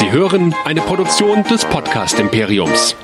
[0.00, 2.96] Sie hören eine Produktion des Podcast Imperiums.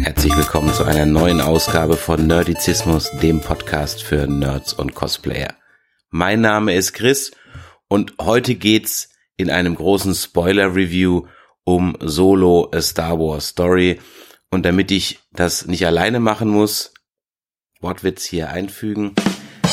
[0.00, 5.54] Herzlich willkommen zu einer neuen Ausgabe von Nerdizismus, dem Podcast für Nerds und Cosplayer.
[6.10, 7.32] Mein Name ist Chris
[7.88, 9.09] und heute geht's
[9.40, 11.26] in einem großen Spoiler-Review
[11.64, 14.00] um Solo A Star Wars Story.
[14.50, 16.92] Und damit ich das nicht alleine machen muss,
[17.80, 19.14] Wortwitz hier einfügen,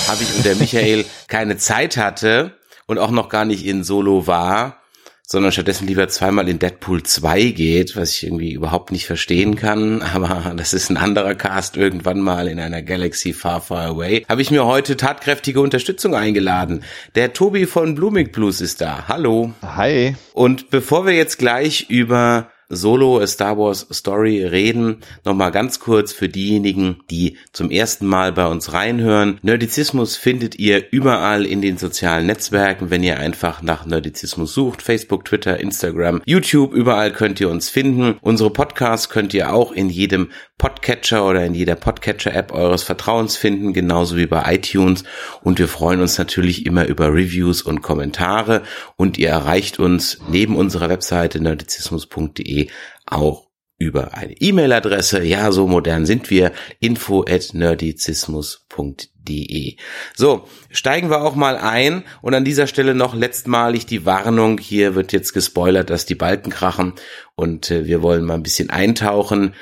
[0.08, 4.28] habe ich und der Michael keine Zeit hatte und auch noch gar nicht in Solo
[4.28, 4.82] war,
[5.30, 10.02] sondern stattdessen lieber zweimal in Deadpool 2 geht, was ich irgendwie überhaupt nicht verstehen kann,
[10.14, 14.42] aber das ist ein anderer Cast irgendwann mal in einer Galaxy Far Far Away, habe
[14.42, 16.84] ich mir heute tatkräftige Unterstützung eingeladen.
[17.16, 19.10] Der Tobi von Blooming Blues ist da.
[19.10, 19.52] Hallo.
[19.62, 20.16] Hi.
[20.34, 24.98] Und bevor wir jetzt gleich über Solo A Star Wars Story reden.
[25.24, 29.40] Nochmal ganz kurz für diejenigen, die zum ersten Mal bei uns reinhören.
[29.42, 34.82] Nerdizismus findet ihr überall in den sozialen Netzwerken, wenn ihr einfach nach Nerdizismus sucht.
[34.82, 38.18] Facebook, Twitter, Instagram, YouTube, überall könnt ihr uns finden.
[38.22, 43.74] Unsere Podcasts könnt ihr auch in jedem Podcatcher oder in jeder Podcatcher-App eures Vertrauens finden,
[43.74, 45.04] genauso wie bei iTunes.
[45.44, 48.64] Und wir freuen uns natürlich immer über Reviews und Kommentare.
[48.96, 52.70] Und ihr erreicht uns neben unserer Webseite nerdizismus.de
[53.06, 53.46] auch
[53.78, 55.24] über eine E-Mail-Adresse.
[55.24, 56.52] Ja, so modern sind wir.
[56.80, 59.76] info at nerdizismus.de.
[60.16, 62.04] So, steigen wir auch mal ein.
[62.24, 64.58] Und an dieser Stelle noch letztmalig die Warnung.
[64.58, 66.94] Hier wird jetzt gespoilert, dass die Balken krachen.
[67.36, 69.54] Und äh, wir wollen mal ein bisschen eintauchen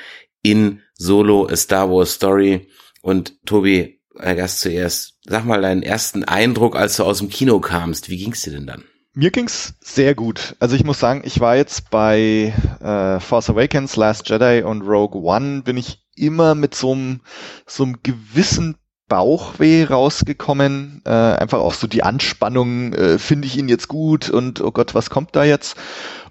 [0.42, 2.68] in Solo A Star Wars Story.
[3.02, 7.60] Und Tobi, Herr Gast zuerst, sag mal deinen ersten Eindruck, als du aus dem Kino
[7.60, 8.08] kamst.
[8.08, 8.84] Wie ging's dir denn dann?
[9.14, 10.56] Mir ging's sehr gut.
[10.58, 15.22] Also ich muss sagen, ich war jetzt bei äh, Force Awakens, Last Jedi und Rogue
[15.22, 17.20] One, bin ich immer mit so einem
[17.66, 18.76] so einem gewissen
[19.08, 21.00] Bauchweh rausgekommen.
[21.06, 24.94] Äh, einfach auch so die Anspannung, äh, finde ich ihn jetzt gut und oh Gott,
[24.94, 25.76] was kommt da jetzt?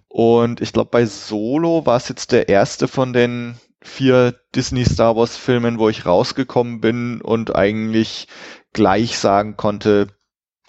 [0.07, 5.15] Und ich glaube, bei Solo war es jetzt der erste von den vier Disney Star
[5.15, 8.27] Wars Filmen, wo ich rausgekommen bin und eigentlich
[8.73, 10.07] gleich sagen konnte,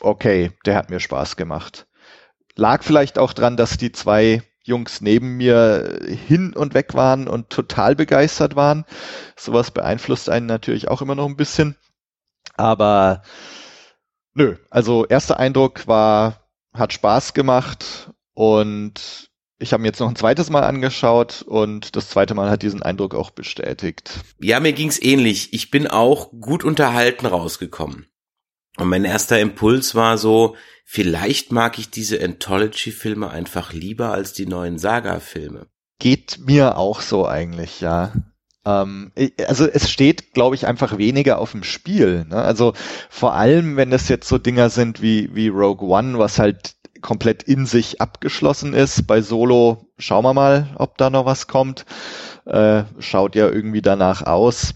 [0.01, 1.87] okay, der hat mir Spaß gemacht.
[2.55, 7.51] Lag vielleicht auch dran, dass die zwei Jungs neben mir hin und weg waren und
[7.51, 8.85] total begeistert waren.
[9.37, 11.77] Sowas beeinflusst einen natürlich auch immer noch ein bisschen.
[12.57, 13.23] Aber
[14.35, 19.26] nö, also erster Eindruck war, hat Spaß gemacht und
[19.59, 22.83] ich habe mir jetzt noch ein zweites Mal angeschaut und das zweite Mal hat diesen
[22.83, 24.21] Eindruck auch bestätigt.
[24.39, 25.53] Ja, mir ging's ähnlich.
[25.53, 28.07] Ich bin auch gut unterhalten rausgekommen.
[28.77, 34.47] Und mein erster Impuls war so, vielleicht mag ich diese Anthology-Filme einfach lieber als die
[34.47, 35.67] neuen Saga-Filme.
[35.99, 38.13] Geht mir auch so eigentlich, ja.
[38.67, 39.13] Ähm,
[39.47, 42.27] also es steht, glaube ich, einfach weniger auf dem Spiel.
[42.29, 42.37] Ne?
[42.37, 42.75] Also
[43.09, 47.43] vor allem, wenn das jetzt so Dinger sind wie, wie Rogue One, was halt komplett
[47.43, 49.07] in sich abgeschlossen ist.
[49.07, 51.85] Bei Solo schauen wir mal, ob da noch was kommt.
[52.45, 54.75] Äh, schaut ja irgendwie danach aus.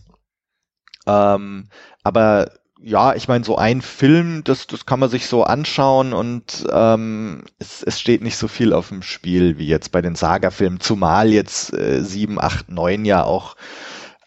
[1.06, 1.68] Ähm,
[2.02, 2.50] aber
[2.82, 7.44] ja, ich meine, so ein Film, das, das kann man sich so anschauen und ähm,
[7.58, 11.30] es, es steht nicht so viel auf dem Spiel wie jetzt bei den Saga-Filmen, zumal
[11.30, 13.56] jetzt äh, 7, 8, 9 ja auch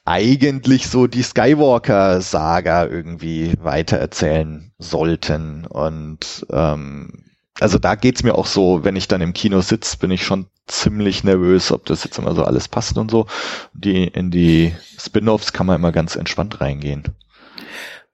[0.05, 5.65] eigentlich so die Skywalker-Saga irgendwie weitererzählen sollten.
[5.65, 7.25] Und ähm,
[7.59, 10.47] also da geht's mir auch so, wenn ich dann im Kino sitze, bin ich schon
[10.67, 13.27] ziemlich nervös, ob das jetzt immer so alles passt und so.
[13.73, 17.03] Die, in die Spin-offs kann man immer ganz entspannt reingehen.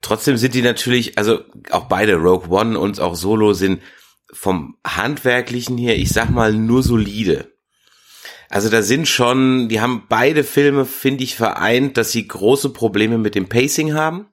[0.02, 1.40] Trotzdem sind die natürlich, also
[1.70, 3.80] auch beide, Rogue One und auch Solo sind
[4.32, 7.52] vom Handwerklichen her, ich sag mal, nur solide.
[8.48, 13.18] Also da sind schon, die haben beide Filme, finde ich, vereint, dass sie große Probleme
[13.18, 14.26] mit dem Pacing haben.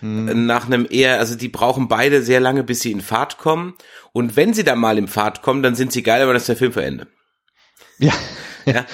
[0.00, 0.46] Hm.
[0.46, 3.74] Nach einem eher, also die brauchen beide sehr lange, bis sie in Fahrt kommen.
[4.12, 6.48] Und wenn sie dann mal in Fahrt kommen, dann sind sie geil, aber das ist
[6.48, 7.06] der Film für Ende.
[8.02, 8.14] Ja.
[8.64, 8.86] ja.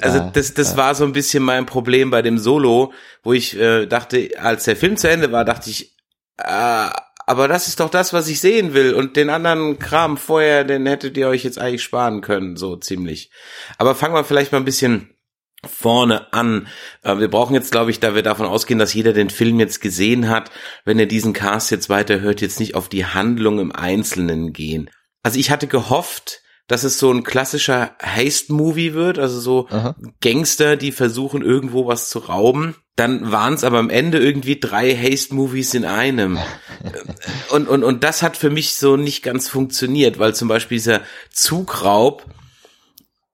[0.00, 0.76] Also ja, das, das ja.
[0.78, 4.76] war so ein bisschen mein Problem bei dem Solo, wo ich äh, dachte, als der
[4.76, 5.94] Film zu Ende war, dachte ich,
[6.38, 6.88] äh,
[7.28, 8.94] aber das ist doch das, was ich sehen will.
[8.94, 13.30] Und den anderen Kram vorher, den hättet ihr euch jetzt eigentlich sparen können, so ziemlich.
[13.78, 15.10] Aber fangen wir vielleicht mal ein bisschen
[15.66, 16.68] vorne an.
[17.02, 19.80] Äh, wir brauchen jetzt, glaube ich, da wir davon ausgehen, dass jeder den Film jetzt
[19.80, 20.50] gesehen hat,
[20.84, 24.90] wenn er diesen Cast jetzt weiterhört, jetzt nicht auf die Handlung im Einzelnen gehen.
[25.22, 29.94] Also ich hatte gehofft, dass es so ein klassischer Heist-Movie wird, also so Aha.
[30.20, 32.74] Gangster, die versuchen irgendwo was zu rauben.
[32.96, 36.38] Dann waren es aber am Ende irgendwie drei Haste-Movies in einem.
[37.50, 41.02] und, und, und das hat für mich so nicht ganz funktioniert, weil zum Beispiel dieser
[41.30, 42.24] Zugraub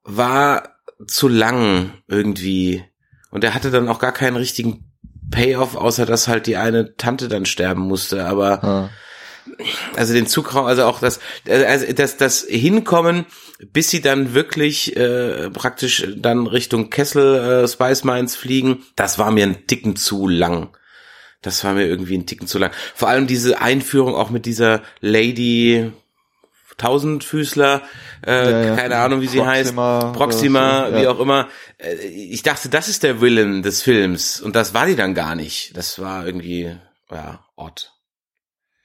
[0.05, 0.72] war
[1.07, 2.85] zu lang irgendwie.
[3.31, 4.85] Und er hatte dann auch gar keinen richtigen
[5.31, 8.27] Payoff, außer dass halt die eine Tante dann sterben musste.
[8.27, 8.91] Aber Ah.
[9.97, 13.27] also den Zugraum, also auch das, also das, das Hinkommen,
[13.73, 19.31] bis sie dann wirklich äh, praktisch dann Richtung Kessel äh, Spice Mines fliegen, das war
[19.31, 20.77] mir ein Ticken zu lang.
[21.41, 22.71] Das war mir irgendwie ein Ticken zu lang.
[22.95, 25.91] Vor allem diese Einführung auch mit dieser Lady
[26.79, 27.83] Tausendfüßler,
[28.27, 28.77] äh, Ja, ja.
[28.77, 31.11] keine Ahnung, wie sie Proxima heißt, Proxima, so, wie ja.
[31.11, 31.49] auch immer.
[31.79, 35.35] Äh, Ich dachte, das ist der Villain des Films und das war die dann gar
[35.35, 35.77] nicht.
[35.77, 36.77] Das war irgendwie,
[37.11, 37.91] ja, odd.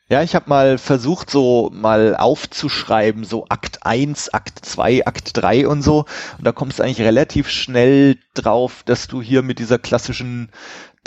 [0.09, 5.67] Ja, ich habe mal versucht, so mal aufzuschreiben, so Akt 1, Akt 2, Akt 3
[5.67, 6.05] und so.
[6.37, 10.49] Und da kommst du eigentlich relativ schnell drauf, dass du hier mit dieser klassischen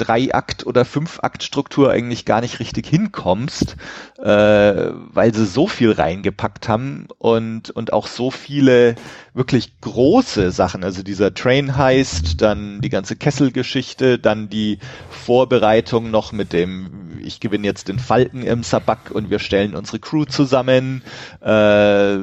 [0.01, 3.77] Drei-Akt- oder Fünf-Akt-Struktur eigentlich gar nicht richtig hinkommst,
[4.19, 8.95] äh, weil sie so viel reingepackt haben und, und auch so viele
[9.35, 10.83] wirklich große Sachen.
[10.85, 14.79] Also dieser Train Heist, dann die ganze Kesselgeschichte, dann die
[15.11, 19.99] Vorbereitung noch mit dem, ich gewinne jetzt den Falken im Sabak und wir stellen unsere
[19.99, 21.03] Crew zusammen
[21.41, 22.19] äh,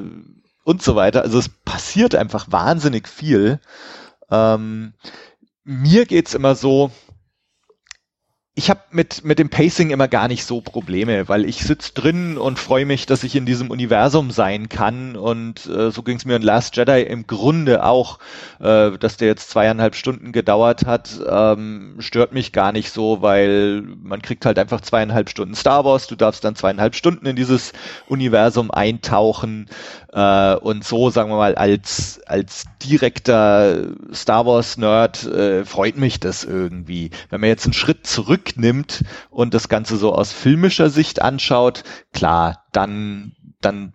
[0.63, 1.21] und so weiter.
[1.21, 3.59] Also es passiert einfach wahnsinnig viel.
[4.31, 4.93] Ähm,
[5.63, 6.91] mir geht's immer so,
[8.57, 12.39] ich habe mit, mit dem Pacing immer gar nicht so Probleme, weil ich sitz drin
[12.39, 15.15] und freue mich, dass ich in diesem Universum sein kann.
[15.15, 18.17] Und äh, so ging es mir in Last Jedi im Grunde auch,
[18.59, 23.83] äh, dass der jetzt zweieinhalb Stunden gedauert hat, ähm, stört mich gar nicht so, weil
[24.01, 27.73] man kriegt halt einfach zweieinhalb Stunden Star Wars, du darfst dann zweieinhalb Stunden in dieses
[28.07, 29.69] Universum eintauchen.
[30.11, 36.43] Äh, und so, sagen wir mal, als, als direkter Star Wars-Nerd äh, freut mich das
[36.43, 37.11] irgendwie.
[37.29, 38.07] Wenn man jetzt einen Schritt
[38.47, 41.83] zurücknimmt und das Ganze so aus filmischer Sicht anschaut,
[42.13, 43.93] klar, dann, dann,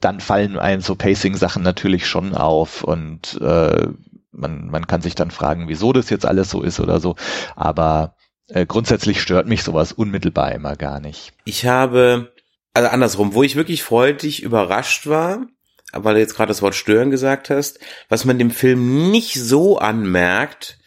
[0.00, 3.88] dann fallen einem so Pacing-Sachen natürlich schon auf und äh,
[4.30, 7.16] man, man kann sich dann fragen, wieso das jetzt alles so ist oder so.
[7.56, 8.14] Aber
[8.48, 11.32] äh, grundsätzlich stört mich sowas unmittelbar immer gar nicht.
[11.44, 12.32] Ich habe,
[12.72, 15.46] also andersrum, wo ich wirklich freudig überrascht war,
[15.92, 19.78] weil du jetzt gerade das Wort stören gesagt hast, was man dem Film nicht so
[19.78, 20.77] anmerkt,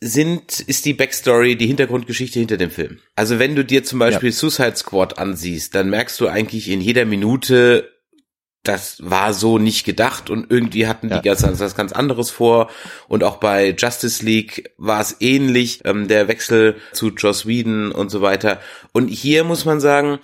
[0.00, 2.98] sind, ist die Backstory, die Hintergrundgeschichte hinter dem Film.
[3.16, 7.04] Also wenn du dir zum Beispiel Suicide Squad ansiehst, dann merkst du eigentlich in jeder
[7.04, 7.90] Minute,
[8.62, 11.18] das war so nicht gedacht und irgendwie hatten Ja.
[11.18, 12.70] die ganz, was ganz anderes vor.
[13.08, 18.10] Und auch bei Justice League war es ähnlich, ähm, der Wechsel zu Joss Whedon und
[18.10, 18.60] so weiter.
[18.92, 20.18] Und hier muss man sagen,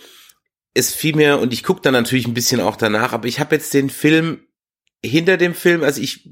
[0.74, 3.54] es fiel mir, und ich gucke dann natürlich ein bisschen auch danach, aber ich habe
[3.54, 4.40] jetzt den Film
[5.04, 6.28] hinter dem Film, also ich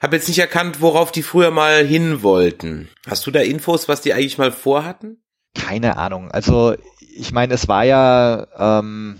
[0.00, 2.88] habe jetzt nicht erkannt, worauf die früher mal hin wollten.
[3.06, 5.22] Hast du da Infos, was die eigentlich mal vorhatten?
[5.54, 6.30] Keine Ahnung.
[6.30, 6.74] Also
[7.16, 8.46] ich meine, es war ja
[8.84, 9.18] ähm,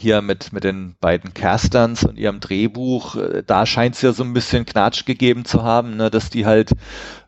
[0.00, 4.24] hier mit mit den beiden Casters und ihrem Drehbuch, äh, da scheint es ja so
[4.24, 6.72] ein bisschen Knatsch gegeben zu haben, ne, dass die halt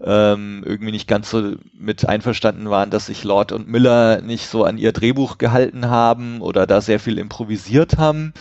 [0.03, 4.65] ähm, irgendwie nicht ganz so mit einverstanden waren, dass sich Lord und Miller nicht so
[4.65, 8.33] an ihr Drehbuch gehalten haben oder da sehr viel improvisiert haben.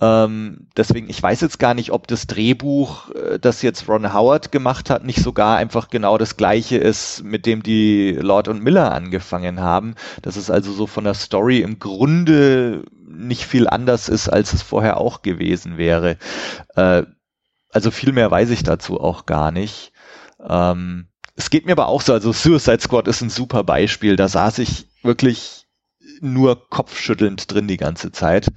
[0.00, 4.52] Ähm, deswegen, ich weiß jetzt gar nicht, ob das Drehbuch, äh, das jetzt Ron Howard
[4.52, 8.92] gemacht hat, nicht sogar einfach genau das gleiche ist, mit dem die Lord und Miller
[8.92, 9.96] angefangen haben.
[10.22, 14.62] Dass es also so von der Story im Grunde nicht viel anders ist, als es
[14.62, 16.16] vorher auch gewesen wäre.
[16.76, 17.02] Äh,
[17.70, 19.92] also viel mehr weiß ich dazu auch gar nicht.
[20.48, 24.14] Ähm, es geht mir aber auch so, also Suicide Squad ist ein super Beispiel.
[24.14, 25.66] Da saß ich wirklich
[26.20, 28.48] nur kopfschüttelnd drin die ganze Zeit.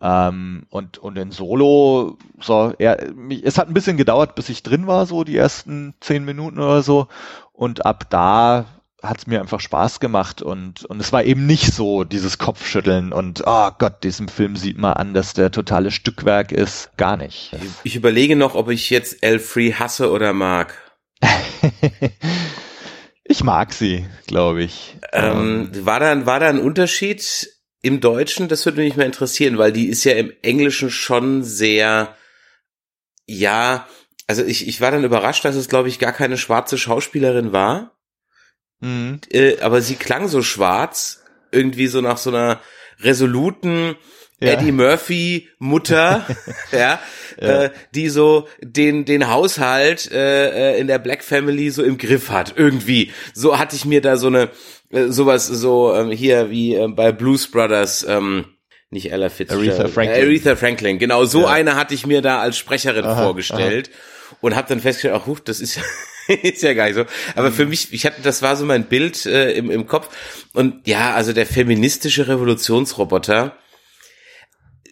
[0.00, 4.62] Ähm, und, und in Solo, so, er, mich, es hat ein bisschen gedauert, bis ich
[4.62, 7.08] drin war, so die ersten zehn Minuten oder so.
[7.52, 8.66] Und ab da
[9.02, 13.12] hat es mir einfach Spaß gemacht und, und es war eben nicht so dieses Kopfschütteln
[13.12, 16.90] und, oh Gott, diesem Film sieht man an, dass der totale Stückwerk ist.
[16.96, 17.54] Gar nicht.
[17.84, 20.74] Ich überlege noch, ob ich jetzt L3 hasse oder mag.
[23.24, 24.96] ich mag sie, glaube ich.
[25.12, 27.48] Ähm, war, da, war da ein Unterschied
[27.82, 28.48] im Deutschen?
[28.48, 32.16] Das würde mich mal interessieren, weil die ist ja im Englischen schon sehr,
[33.26, 33.86] ja,
[34.26, 37.96] also ich, ich war dann überrascht, dass es, glaube ich, gar keine schwarze Schauspielerin war.
[38.80, 39.20] Mhm.
[39.30, 42.60] Äh, aber sie klang so schwarz, irgendwie so nach so einer
[43.00, 43.96] resoluten
[44.40, 44.52] Ja.
[44.52, 46.26] Eddie Murphy Mutter,
[46.72, 47.00] ja,
[47.40, 47.64] Ja.
[47.64, 52.30] Äh, die so den den Haushalt äh, äh, in der Black Family so im Griff
[52.30, 53.12] hat irgendwie.
[53.32, 54.50] So hatte ich mir da so eine
[54.90, 58.46] äh, sowas so ähm, hier wie äh, bei Blues Brothers ähm,
[58.90, 59.68] nicht Ella Fitzgerald.
[59.68, 60.22] Aretha Franklin.
[60.22, 61.24] Aretha Franklin, genau.
[61.26, 61.48] So ja.
[61.48, 64.36] eine hatte ich mir da als Sprecherin aha, vorgestellt aha.
[64.40, 65.82] und habe dann festgestellt, ach, huch, das ist ja
[66.42, 67.04] ist ja gar nicht so.
[67.34, 67.70] Aber für mhm.
[67.70, 70.08] mich, ich hatte, das war so mein Bild äh, im, im Kopf.
[70.52, 73.56] Und ja, also der feministische Revolutionsroboter.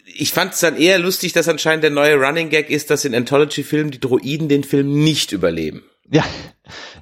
[0.05, 3.13] Ich fand es dann eher lustig, dass anscheinend der neue Running Gag ist, dass in
[3.13, 5.83] Anthology-Filmen die Droiden den Film nicht überleben.
[6.09, 6.25] Ja,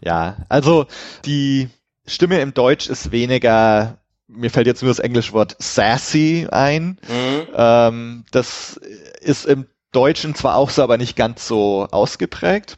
[0.03, 0.45] ja.
[0.49, 0.87] Also
[1.25, 1.69] die
[2.07, 3.97] Stimme im Deutsch ist weniger
[4.27, 6.99] mir fällt jetzt nur das englische Wort sassy ein.
[7.07, 7.47] Mhm.
[7.55, 8.79] Ähm, das
[9.21, 12.77] ist im Deutschen zwar auch so, aber nicht ganz so ausgeprägt.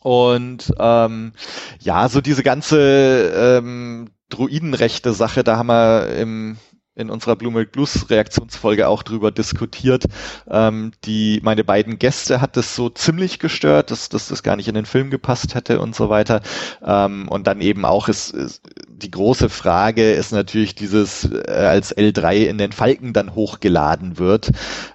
[0.00, 1.32] Und ähm,
[1.80, 6.58] ja, so diese ganze ähm, Druidenrechte Sache, da haben wir im
[6.94, 10.04] in unserer Blue Milk Blues Reaktionsfolge auch drüber diskutiert.
[10.48, 14.68] Ähm, die, meine beiden Gäste hat das so ziemlich gestört, dass, dass das gar nicht
[14.68, 16.42] in den Film gepasst hätte und so weiter.
[16.84, 21.96] Ähm, und dann eben auch ist, ist die große Frage ist natürlich dieses, äh, als
[21.96, 24.50] L3 in den Falken dann hochgeladen wird,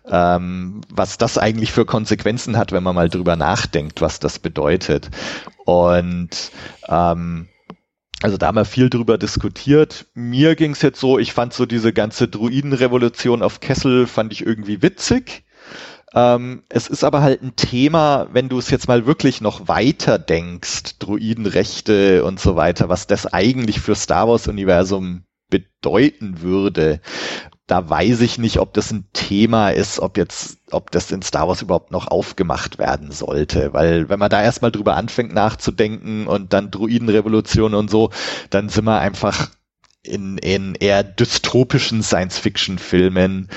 [0.09, 5.09] ähm, was das eigentlich für Konsequenzen hat, wenn man mal drüber nachdenkt, was das bedeutet.
[5.65, 6.51] Und
[6.87, 7.47] ähm,
[8.21, 10.07] also da haben wir viel drüber diskutiert.
[10.13, 14.45] Mir ging es jetzt so, ich fand so diese ganze Druidenrevolution auf Kessel, fand ich
[14.45, 15.43] irgendwie witzig.
[16.13, 20.17] Ähm, es ist aber halt ein Thema, wenn du es jetzt mal wirklich noch weiter
[20.17, 27.01] denkst, Druidenrechte und so weiter, was das eigentlich für Star Wars-Universum bedeuten würde.
[27.67, 31.47] Da weiß ich nicht, ob das ein Thema ist, ob jetzt, ob das in Star
[31.49, 33.73] Wars überhaupt noch aufgemacht werden sollte.
[33.73, 38.09] Weil wenn man da erstmal drüber anfängt nachzudenken und dann Druidenrevolution und so,
[38.49, 39.49] dann sind wir einfach
[40.01, 43.49] in, in eher dystopischen Science-Fiction-Filmen,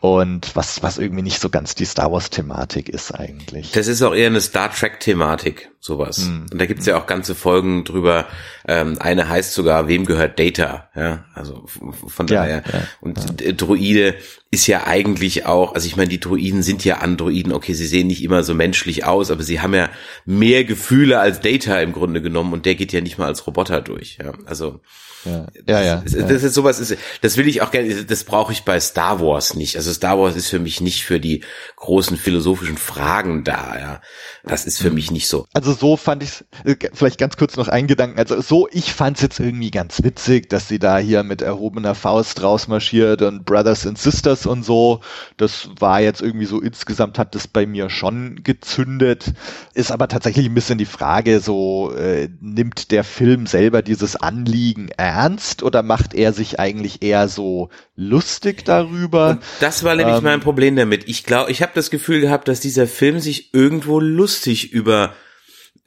[0.00, 3.72] und was, was irgendwie nicht so ganz die Star Wars-Thematik ist eigentlich.
[3.72, 6.18] Das ist auch eher eine Star Trek-Thematik, sowas.
[6.18, 6.46] Hm.
[6.52, 8.26] Und da gibt's ja auch ganze Folgen drüber.
[8.68, 10.90] Ähm, eine heißt sogar, wem gehört Data?
[10.94, 11.64] Ja, also
[12.06, 12.62] von daher.
[12.66, 13.52] Ja, ja, und ja.
[13.52, 14.14] Droide
[14.50, 18.08] ist ja eigentlich auch, also ich meine, die Droiden sind ja Androiden, okay, sie sehen
[18.08, 19.88] nicht immer so menschlich aus, aber sie haben ja
[20.26, 23.80] mehr Gefühle als Data im Grunde genommen und der geht ja nicht mal als Roboter
[23.80, 24.18] durch.
[24.20, 24.80] Ja, also
[25.24, 26.02] ja, ja, ja.
[26.02, 29.20] Das, das ist sowas, ist, das will ich auch gerne, das brauche ich bei Star
[29.20, 29.76] Wars nicht.
[29.76, 31.44] Also Star Wars ist für mich nicht für die
[31.76, 34.00] großen philosophischen Fragen da, ja.
[34.44, 34.94] Das ist für mhm.
[34.94, 35.46] mich nicht so.
[35.52, 38.18] Also so fand ich äh, vielleicht ganz kurz noch ein Gedanken.
[38.18, 41.94] Also so, ich fand es jetzt irgendwie ganz witzig, dass sie da hier mit erhobener
[41.94, 45.00] Faust rausmarschiert und Brothers and Sisters und so.
[45.36, 49.32] Das war jetzt irgendwie so, insgesamt hat das bei mir schon gezündet.
[49.74, 54.88] Ist aber tatsächlich ein bisschen die Frage, so äh, nimmt der Film selber dieses Anliegen
[54.96, 59.30] ernst oder macht er sich eigentlich eher so lustig darüber?
[59.30, 61.08] Und das war nämlich ähm, mein Problem damit.
[61.08, 65.14] Ich glaube, ich habe das Gefühl gehabt, dass dieser Film sich irgendwo lustig über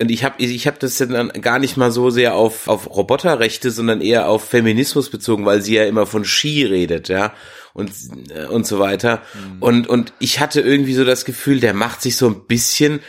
[0.03, 3.72] und ich habe ich hab das dann gar nicht mal so sehr auf auf Roboterrechte,
[3.72, 7.33] sondern eher auf Feminismus bezogen, weil sie ja immer von Ski redet, ja
[7.74, 7.89] und
[8.36, 9.22] äh, und so weiter.
[9.33, 9.62] Mhm.
[9.62, 13.00] Und und ich hatte irgendwie so das Gefühl, der macht sich so ein bisschen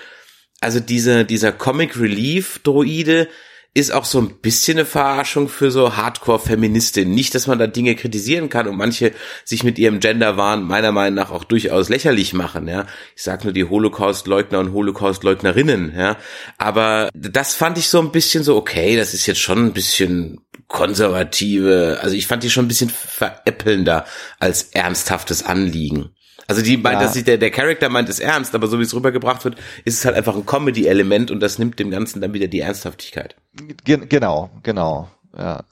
[0.61, 3.29] also dieser dieser Comic Relief Droide,
[3.77, 7.13] ist auch so ein bisschen eine Verarschung für so Hardcore-Feministinnen.
[7.13, 9.13] Nicht, dass man da Dinge kritisieren kann und manche
[9.45, 12.87] sich mit ihrem Genderwahn meiner Meinung nach auch durchaus lächerlich machen, ja.
[13.17, 16.17] Ich sag nur die Holocaust-Leugner und Holocaust-Leugnerinnen, ja.
[16.57, 20.41] Aber das fand ich so ein bisschen so, okay, das ist jetzt schon ein bisschen
[20.69, 24.07] konservative, also ich fand die schon ein bisschen veräppelnder
[24.39, 26.11] als ernsthaftes Anliegen.
[26.47, 27.03] Also die meint, ja.
[27.03, 29.99] dass sich der, der Charakter meint es ernst, aber so wie es rübergebracht wird, ist
[29.99, 33.37] es halt einfach ein Comedy-Element und das nimmt dem Ganzen dann wieder die Ernsthaftigkeit.
[33.85, 35.65] Gen genau, genau, ja.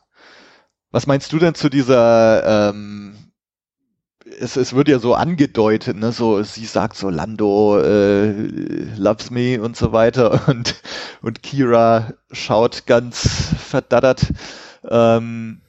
[0.91, 3.17] Was meinst du denn zu dieser, ähm,
[4.39, 8.33] es, es wird ja so angedeutet, ne, so, sie sagt so, Lando äh,
[8.97, 10.77] loves me und so weiter und,
[11.23, 14.33] und Kira schaut ganz verdattert.
[14.89, 15.63] Ähm,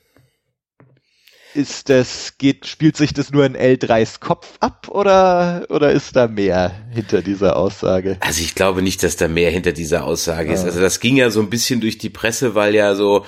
[1.55, 6.27] ist das, geht, spielt sich das nur in L3s Kopf ab oder, oder ist da
[6.27, 8.17] mehr hinter dieser Aussage?
[8.19, 10.53] Also ich glaube nicht, dass da mehr hinter dieser Aussage ja.
[10.55, 10.63] ist.
[10.63, 13.25] Also das ging ja so ein bisschen durch die Presse, weil ja so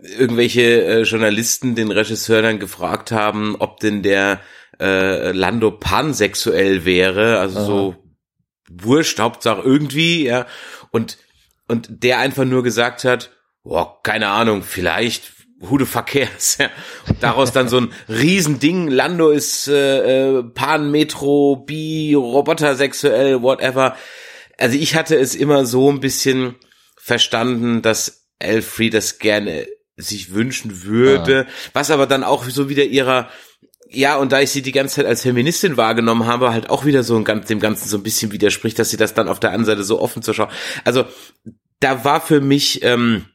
[0.00, 4.40] irgendwelche äh, Journalisten den Regisseur dann gefragt haben, ob denn der
[4.80, 7.66] äh, Lando pansexuell wäre, also Aha.
[7.66, 7.96] so
[8.70, 10.46] wurscht, Hauptsache irgendwie, ja.
[10.90, 11.18] Und,
[11.68, 13.30] und der einfach nur gesagt hat,
[13.62, 15.33] boah, keine Ahnung, vielleicht
[15.86, 16.58] fuck cares?
[16.58, 16.70] Ja.
[17.08, 23.42] Und daraus dann so ein Riesending, Lando ist äh, äh, Pan, Metro, Bi, Roboter sexuell,
[23.42, 23.96] whatever.
[24.58, 26.56] Also ich hatte es immer so ein bisschen
[26.96, 29.66] verstanden, dass Elfree das gerne
[29.96, 31.52] sich wünschen würde, ah.
[31.72, 33.28] was aber dann auch so wieder ihrer
[33.96, 37.02] ja, und da ich sie die ganze Zeit als Feministin wahrgenommen habe, halt auch wieder
[37.02, 39.66] so ein, dem Ganzen so ein bisschen widerspricht, dass sie das dann auf der anderen
[39.66, 40.48] Seite so offen zur Schau.
[40.84, 41.04] Also
[41.80, 43.26] da war für mich ähm,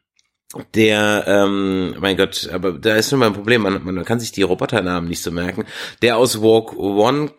[0.74, 4.32] der, ähm, mein Gott, aber da ist schon mal ein Problem, man, man kann sich
[4.32, 5.66] die Roboternamen nicht so merken.
[6.02, 7.32] Der aus Walk One,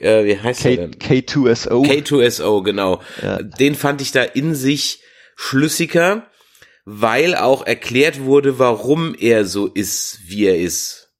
[0.00, 0.98] äh, wie heißt K der denn?
[0.98, 1.84] K2SO.
[1.86, 3.02] K2SO, genau.
[3.22, 3.42] Ja.
[3.42, 5.02] Den fand ich da in sich
[5.36, 6.26] schlüssiger,
[6.86, 11.10] weil auch erklärt wurde, warum er so ist, wie er ist.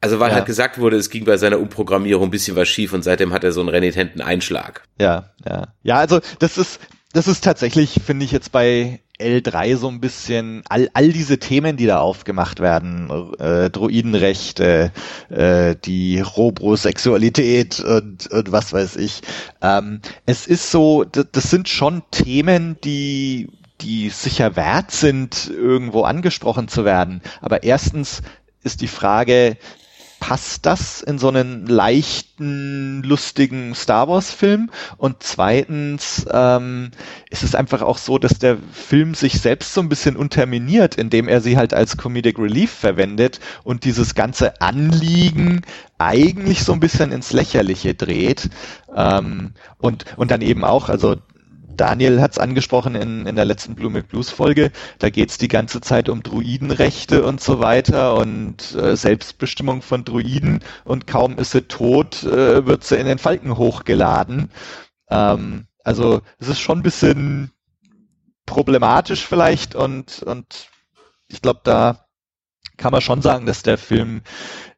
[0.00, 0.36] Also weil Ja.
[0.36, 3.42] halt gesagt wurde, es ging bei seiner Umprogrammierung ein bisschen was schief und seitdem hat
[3.42, 4.84] er so einen renitenten Einschlag.
[5.00, 5.74] Ja, ja.
[5.82, 6.78] Ja, also das ist,
[7.16, 11.78] das ist tatsächlich, finde ich jetzt bei L3 so ein bisschen all, all diese Themen,
[11.78, 13.08] die da aufgemacht werden,
[13.38, 14.92] äh, Droidenrechte,
[15.30, 19.22] äh, die Robrosexualität und, und was weiß ich.
[19.62, 23.48] Ähm, es ist so, das, das sind schon Themen, die
[23.80, 27.22] die sicher wert sind, irgendwo angesprochen zu werden.
[27.40, 28.22] Aber erstens
[28.62, 29.56] ist die Frage,
[30.26, 34.72] passt das in so einen leichten, lustigen Star Wars-Film?
[34.96, 36.90] Und zweitens ähm,
[37.30, 41.28] ist es einfach auch so, dass der Film sich selbst so ein bisschen unterminiert, indem
[41.28, 45.62] er sie halt als Comedic Relief verwendet und dieses ganze Anliegen
[45.96, 48.50] eigentlich so ein bisschen ins Lächerliche dreht.
[48.96, 51.18] Ähm, und, und dann eben auch, also
[51.76, 55.48] Daniel hat es angesprochen in, in der letzten Blue McBlues Folge, da geht es die
[55.48, 61.52] ganze Zeit um Druidenrechte und so weiter und äh, Selbstbestimmung von Druiden und kaum ist
[61.52, 64.50] sie tot, äh, wird sie in den Falken hochgeladen.
[65.08, 67.52] Ähm, also es ist schon ein bisschen
[68.46, 70.68] problematisch vielleicht und, und
[71.28, 72.06] ich glaube, da
[72.76, 74.22] kann man schon sagen, dass der Film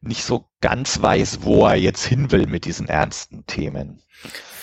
[0.01, 4.01] nicht so ganz weiß, wo er jetzt hin will mit diesen ernsten Themen.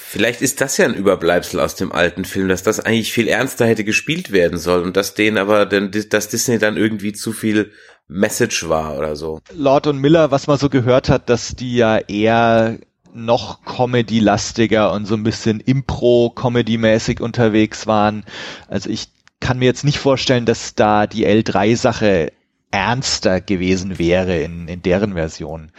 [0.08, 3.66] Vielleicht ist das ja ein Überbleibsel aus dem alten Film, dass das eigentlich viel ernster
[3.66, 7.72] hätte gespielt werden sollen und dass denen aber dass Disney dann irgendwie zu viel
[8.06, 9.40] Message war oder so.
[9.52, 12.78] Lord und Miller, was man so gehört hat, dass die ja eher
[13.14, 18.24] noch Comedy-lastiger und so ein bisschen Impro-Comedy-mäßig unterwegs waren.
[18.68, 19.08] Also ich
[19.40, 22.32] kann mir jetzt nicht vorstellen, dass da die L3-Sache
[22.76, 25.70] ernster gewesen wäre in, in deren Version.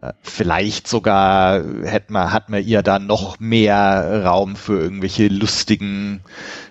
[0.00, 6.20] Äh, Vielleicht sogar hätte man, hat man ihr da noch mehr Raum für irgendwelche lustigen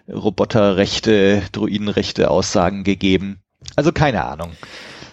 [0.09, 3.41] Roboterrechte, Druidenrechte Aussagen gegeben.
[3.75, 4.51] Also keine Ahnung.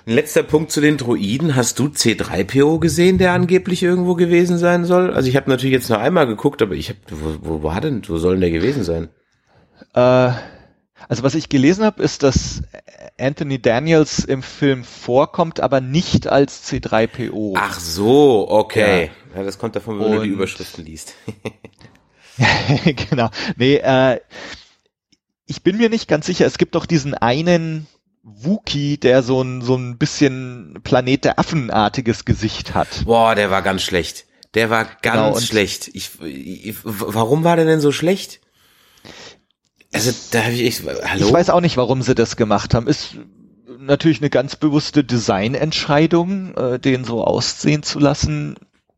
[0.07, 1.57] Ein letzter Punkt zu den Droiden.
[1.57, 5.13] Hast du C3PO gesehen, der angeblich irgendwo gewesen sein soll?
[5.13, 8.03] Also ich habe natürlich jetzt nur einmal geguckt, aber ich habe, wo, wo war denn,
[8.07, 9.09] wo soll denn der gewesen sein?
[9.95, 10.33] Äh,
[11.09, 12.63] also was ich gelesen habe, ist, dass
[13.19, 17.55] Anthony Daniels im Film vorkommt, aber nicht als C3PO.
[17.57, 19.11] Ach so, okay.
[19.35, 21.15] Ja, das kommt davon, wenn du die Und- Überschriften liest.
[23.11, 23.31] genau.
[23.57, 24.21] Nee, äh,
[25.47, 26.47] ich bin mir nicht ganz sicher.
[26.47, 27.87] Es gibt doch diesen einen
[28.23, 33.05] Wookie, der so ein, so ein bisschen Planet der Affenartiges Gesicht hat.
[33.05, 34.27] Boah, der war ganz schlecht.
[34.55, 35.89] Der war ganz Genau, und- schlecht.
[35.95, 38.40] Ich, ich, warum war der denn so schlecht?
[39.93, 41.27] Also, da habe ich echt, hallo?
[41.27, 42.87] Ich weiß auch nicht, warum sie das gemacht haben.
[42.87, 43.17] Ist
[43.79, 48.57] natürlich eine ganz bewusste Designentscheidung, äh, den so aussehen zu lassen.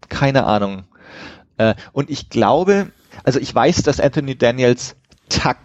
[0.08, 0.84] Keine Ahnung.
[1.56, 2.90] Äh, und ich glaube,
[3.24, 4.96] also ich weiß, dass Anthony Daniels
[5.28, 5.56] Tuck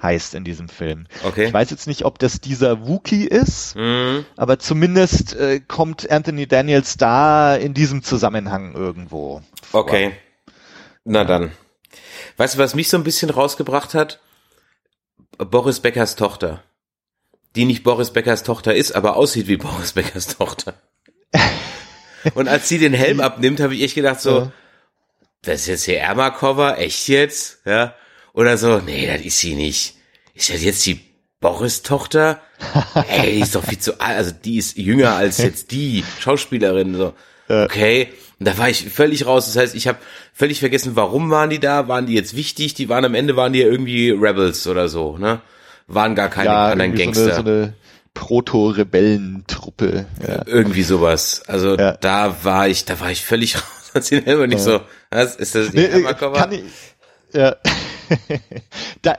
[0.00, 1.06] heißt in diesem Film.
[1.24, 1.46] Okay.
[1.46, 6.46] Ich weiß jetzt nicht, ob das dieser Wookie ist, Hm, aber zumindest äh, kommt Anthony
[6.46, 9.42] Daniels da in diesem Zusammenhang irgendwo.
[9.62, 9.80] vor.
[9.82, 10.12] okay.
[11.04, 11.50] Na dann.
[12.36, 14.20] Weißt du, was mich so ein bisschen rausgebracht hat?
[15.44, 16.62] Boris Beckers Tochter.
[17.56, 20.74] Die nicht Boris Beckers Tochter ist, aber aussieht wie Boris Beckers Tochter.
[22.34, 24.52] Und als sie den Helm abnimmt, habe ich echt gedacht so, Ja.
[25.42, 27.60] das ist jetzt hier Erma-Cover, echt jetzt?
[27.64, 27.94] Ja?
[28.34, 29.96] Oder so, nee, das ist sie nicht.
[30.34, 31.00] Ist das jetzt die
[31.40, 32.40] Boris-Tochter?
[33.08, 36.94] Ey, die ist doch viel zu alt, also die ist jünger als jetzt die Schauspielerin,
[36.94, 37.14] so.
[37.48, 39.46] Okay, und da war ich völlig raus.
[39.46, 39.98] Das heißt, ich habe
[40.34, 41.86] völlig vergessen, warum waren die da?
[41.86, 42.74] Waren die jetzt wichtig?
[42.74, 45.40] Die waren am Ende waren die ja irgendwie Rebels oder so, ne?
[45.86, 47.24] Waren gar keine Ja, anderen Gangster.
[47.24, 47.74] so eine, so eine
[48.14, 50.06] Proto-Rebellentruppe.
[50.26, 50.42] Ja.
[50.46, 51.42] irgendwie sowas.
[51.46, 51.92] Also Ja.
[51.92, 53.56] da war ich, da war ich völlig
[53.94, 54.08] raus.
[54.08, 56.62] Den Helm und nicht so, was ist das Nee, äh, kann ich,
[57.32, 57.56] ja.
[59.02, 59.18] da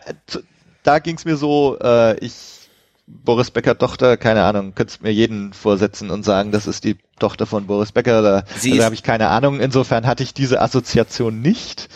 [0.84, 2.61] da ging's mir so, äh, ich,
[3.24, 7.46] Boris Becker Tochter, keine Ahnung, könntest mir jeden vorsetzen und sagen, das ist die Tochter
[7.46, 11.42] von Boris Becker, da, Sie also habe ich keine Ahnung, insofern hatte ich diese Assoziation
[11.42, 11.90] nicht.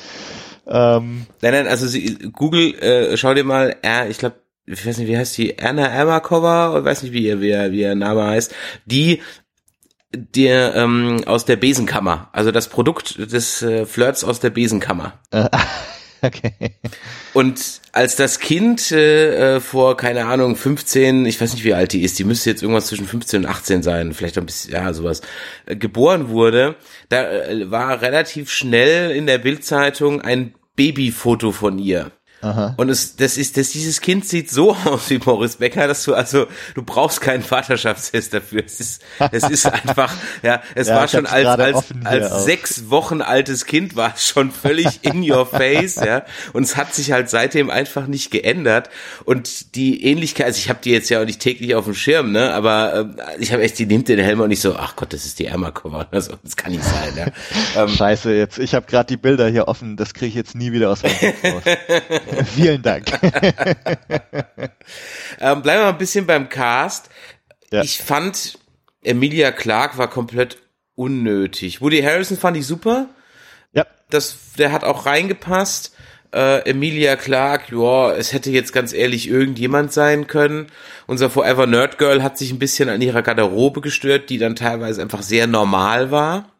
[0.67, 4.97] Ähm, Nein, nein, also sie, Google, äh, schau dir mal, er, ich glaube, ich weiß
[4.97, 7.95] nicht, wie heißt die, Anna Ermakova, ich weiß nicht, wie ihr, wie ihr, wie ihr
[7.95, 8.53] Name heißt,
[8.85, 9.21] die,
[10.11, 15.19] der, ähm, aus der Besenkammer, also das Produkt des äh, Flirts aus der Besenkammer.
[16.21, 16.53] okay.
[17.33, 21.93] Und als das Kind äh, äh, vor, keine Ahnung, 15, ich weiß nicht, wie alt
[21.93, 24.93] die ist, die müsste jetzt irgendwas zwischen 15 und 18 sein, vielleicht ein bisschen, ja,
[24.93, 25.21] sowas,
[25.65, 26.75] äh, geboren wurde,
[27.09, 32.11] da äh, war relativ schnell in der Bildzeitung ein Babyfoto von ihr.
[32.45, 32.75] Aha.
[32.77, 36.13] Und es, das ist, das, dieses Kind sieht so aus wie Boris Becker, dass du
[36.13, 38.63] also, du brauchst keinen Vaterschaftstest dafür.
[38.63, 43.21] Es ist, es ist einfach, ja, es ja, war schon als, als, als sechs Wochen
[43.21, 46.23] altes Kind war es schon völlig in your face, ja.
[46.53, 48.91] Und es hat sich halt seitdem einfach nicht geändert.
[49.23, 52.31] Und die Ähnlichkeit, also ich habe die jetzt ja auch nicht täglich auf dem Schirm,
[52.31, 55.13] ne, aber äh, ich habe echt, die nimmt den Helm und ich so, ach Gott,
[55.13, 56.07] das ist die Emma-Cover.
[56.11, 57.25] Also, das kann nicht sein, ja.
[57.75, 60.71] Ähm, Scheiße, jetzt, ich habe gerade die Bilder hier offen, das kriege ich jetzt nie
[60.71, 61.63] wieder aus meinem Kopf raus.
[62.43, 63.05] Vielen Dank.
[65.39, 67.09] ähm, bleiben wir mal ein bisschen beim Cast.
[67.71, 67.81] Ja.
[67.81, 68.59] Ich fand,
[69.03, 70.57] Emilia Clark war komplett
[70.95, 71.81] unnötig.
[71.81, 73.09] Woody Harrison fand ich super.
[73.73, 73.85] Ja.
[74.09, 75.95] Das, der hat auch reingepasst.
[76.33, 80.67] Äh, Emilia Clark, ja, es hätte jetzt ganz ehrlich irgendjemand sein können.
[81.07, 85.01] Unser Forever Nerd Girl hat sich ein bisschen an ihrer Garderobe gestört, die dann teilweise
[85.01, 86.54] einfach sehr normal war.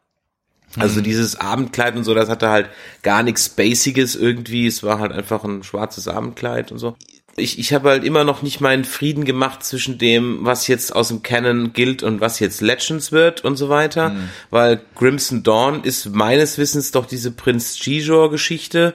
[0.77, 1.03] Also mhm.
[1.03, 2.69] dieses Abendkleid und so, das hatte halt
[3.01, 4.67] gar nichts Spaciges irgendwie.
[4.67, 6.95] Es war halt einfach ein schwarzes Abendkleid und so.
[7.37, 11.09] Ich, ich habe halt immer noch nicht meinen Frieden gemacht zwischen dem, was jetzt aus
[11.09, 14.11] dem Canon gilt und was jetzt Legends wird und so weiter.
[14.11, 14.29] Mhm.
[14.51, 18.93] Weil Crimson Dawn ist meines Wissens doch diese Prinz Gijor-Geschichte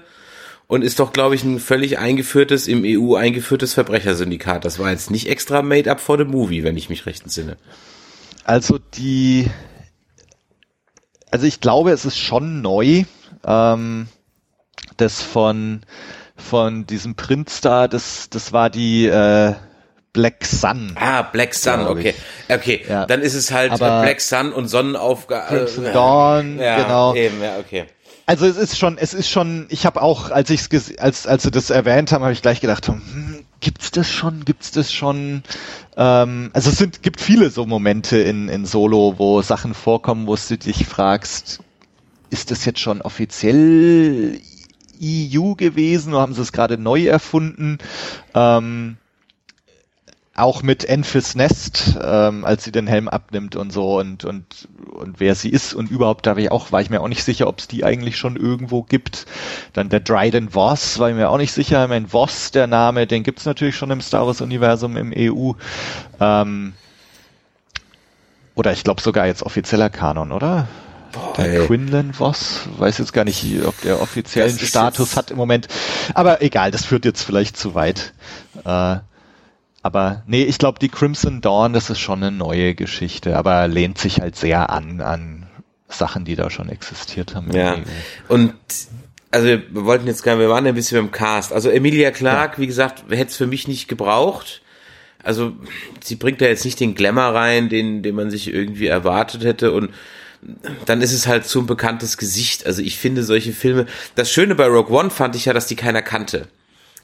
[0.70, 4.64] und ist doch, glaube ich, ein völlig eingeführtes, im EU eingeführtes Verbrechersyndikat.
[4.64, 7.56] Das war jetzt nicht extra made up for the movie, wenn ich mich recht entsinne.
[8.44, 9.50] Also die
[11.31, 13.05] also ich glaube, es ist schon neu.
[13.45, 14.09] Ähm,
[14.97, 15.81] das von
[16.37, 19.55] von diesem Printstar, das das war die äh,
[20.12, 20.93] Black Sun.
[20.97, 22.14] Ah, Black Sun, okay.
[22.49, 23.07] Okay, ja.
[23.07, 25.47] dann ist es halt Aber Black Sun und Sonnenaufgang.
[25.47, 27.14] Crimson äh, Dawn, ja, genau.
[27.14, 27.87] Eben, ja, okay.
[28.27, 30.61] Also es ist schon, es ist schon, ich habe auch, als ich
[31.01, 34.70] als als sie das erwähnt haben, habe ich gleich gedacht, hm, gibt's das schon, gibt's
[34.70, 35.42] das schon?
[35.96, 40.37] Ähm, also es sind, gibt viele so Momente in, in Solo, wo Sachen vorkommen, wo
[40.37, 41.61] du dich fragst,
[42.31, 44.40] ist das jetzt schon offiziell
[45.03, 47.79] EU gewesen oder haben sie es gerade neu erfunden?
[48.35, 48.96] Ähm,
[50.40, 55.20] auch mit Enfys Nest, ähm, als sie den Helm abnimmt und so und und und
[55.20, 57.46] wer sie ist und überhaupt da war ich auch war ich mir auch nicht sicher,
[57.46, 59.26] ob es die eigentlich schon irgendwo gibt.
[59.72, 61.85] Dann der Dryden Voss war ich mir auch nicht sicher.
[61.85, 65.53] Ich meine Voss, der Name, den gibt's natürlich schon im Star Wars Universum im EU.
[66.20, 66.74] Ähm,
[68.55, 70.68] oder ich glaube sogar jetzt offizieller Kanon, oder?
[71.12, 75.68] Boah, der Quinlan Voss, weiß jetzt gar nicht, ob der offiziellen Status hat im Moment.
[76.14, 78.12] Aber egal, das führt jetzt vielleicht zu weit.
[78.64, 78.96] Äh,
[79.83, 83.99] aber nee, ich glaube, die Crimson Dawn, das ist schon eine neue Geschichte, aber lehnt
[83.99, 85.47] sich halt sehr an, an
[85.88, 87.51] Sachen, die da schon existiert haben.
[87.53, 87.79] Ja.
[88.29, 88.55] Und
[89.31, 91.53] also wir wollten jetzt gar, wir waren ein bisschen beim Cast.
[91.53, 92.59] Also Emilia Clark, ja.
[92.59, 94.61] wie gesagt, hätte es für mich nicht gebraucht.
[95.23, 95.53] Also
[96.03, 99.73] sie bringt da jetzt nicht den Glamour rein, den, den man sich irgendwie erwartet hätte
[99.73, 99.90] und
[100.87, 102.64] dann ist es halt so ein bekanntes Gesicht.
[102.64, 105.77] Also ich finde solche Filme, das Schöne bei Rogue One fand ich ja, dass die
[105.77, 106.49] keiner kannte.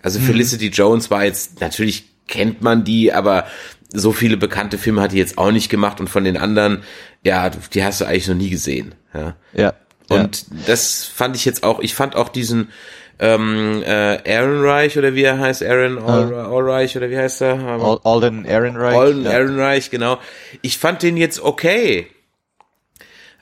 [0.03, 0.25] Also mhm.
[0.25, 3.47] Felicity Jones war jetzt natürlich kennt man die, aber
[3.93, 6.83] so viele bekannte Filme hat die jetzt auch nicht gemacht und von den anderen,
[7.23, 8.95] ja, die hast du eigentlich noch nie gesehen.
[9.15, 9.37] Ja.
[9.53, 9.75] ja
[10.09, 10.57] und ja.
[10.67, 12.71] das fand ich jetzt auch, ich fand auch diesen
[13.19, 16.49] ähm, äh, Aaron Reich oder wie er heißt, Aaron All, ja.
[16.49, 17.59] Allreich oder wie heißt er?
[17.59, 18.97] All, Alden Aaron Reich.
[18.97, 19.31] Alden ja.
[19.31, 20.19] Aaron Reich, genau.
[20.63, 22.09] Ich fand den jetzt okay.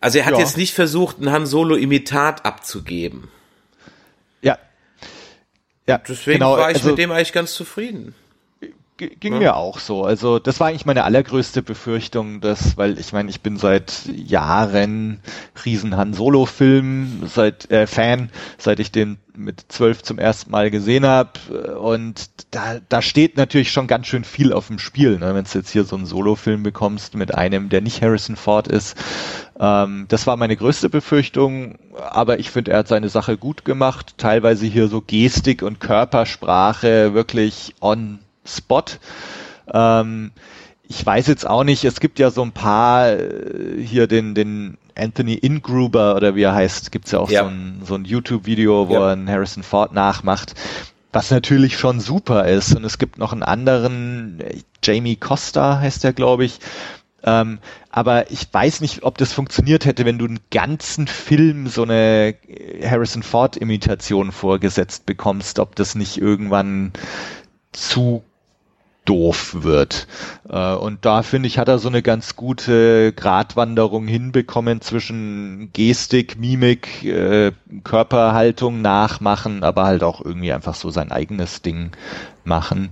[0.01, 0.40] Also er hat ja.
[0.40, 3.31] jetzt nicht versucht, ein Han Solo Imitat abzugeben.
[4.42, 4.59] Ja.
[5.88, 5.99] Ja.
[6.07, 8.14] Deswegen genau, war ich also, mit dem eigentlich ganz zufrieden
[8.96, 9.38] ging ja.
[9.38, 10.04] mir auch so.
[10.04, 15.20] Also das war eigentlich meine allergrößte Befürchtung, dass, weil ich meine, ich bin seit Jahren
[15.64, 20.70] riesen Han Solo Film, seit äh, Fan, seit ich den mit zwölf zum ersten Mal
[20.70, 25.35] gesehen habe und da, da steht natürlich schon ganz schön viel auf dem Spiel, ne?
[25.35, 28.96] wenn du jetzt hier so einen Solo-Film bekommst mit einem, der nicht Harrison Ford ist.
[29.59, 34.14] Ähm, das war meine größte Befürchtung, aber ich finde, er hat seine Sache gut gemacht,
[34.18, 38.85] teilweise hier so Gestik und Körpersprache wirklich on Spot.
[39.72, 40.33] Ähm,
[40.87, 44.76] ich weiß jetzt auch nicht, es gibt ja so ein paar äh, hier den, den
[44.96, 47.42] Anthony Ingruber oder wie er heißt, gibt's ja auch ja.
[47.42, 49.07] so ein, so ein YouTube-Video, wo ja.
[49.07, 50.54] er einen Harrison Ford nachmacht,
[51.12, 52.76] was natürlich schon super ist.
[52.76, 54.42] Und es gibt noch einen anderen,
[54.83, 56.59] Jamie Costa heißt der, glaube ich.
[57.26, 57.59] Ähm,
[57.90, 62.35] aber ich weiß nicht, ob das funktioniert hätte, wenn du einen ganzen Film so eine
[62.83, 66.92] Harrison Ford-Imitation vorgesetzt bekommst, ob das nicht irgendwann
[67.72, 68.22] zu
[69.04, 70.06] doof wird.
[70.48, 76.38] Äh, und da finde ich, hat er so eine ganz gute Gratwanderung hinbekommen zwischen Gestik,
[76.38, 77.52] Mimik, äh,
[77.84, 81.92] Körperhaltung nachmachen, aber halt auch irgendwie einfach so sein eigenes Ding
[82.44, 82.90] machen.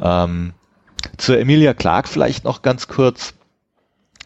[0.00, 0.52] Ähm,
[1.16, 3.34] zur Emilia Clark vielleicht noch ganz kurz.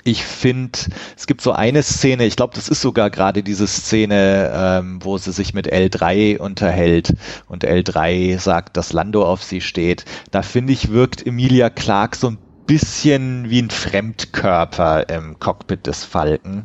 [0.06, 0.78] Ich finde,
[1.16, 5.18] es gibt so eine Szene, ich glaube, das ist sogar gerade diese Szene, ähm, wo
[5.18, 7.12] sie sich mit L3 unterhält
[7.48, 10.04] und L3 sagt, dass Lando auf sie steht.
[10.30, 16.04] Da finde ich, wirkt Emilia Clark so ein bisschen wie ein Fremdkörper im Cockpit des
[16.04, 16.62] Falken.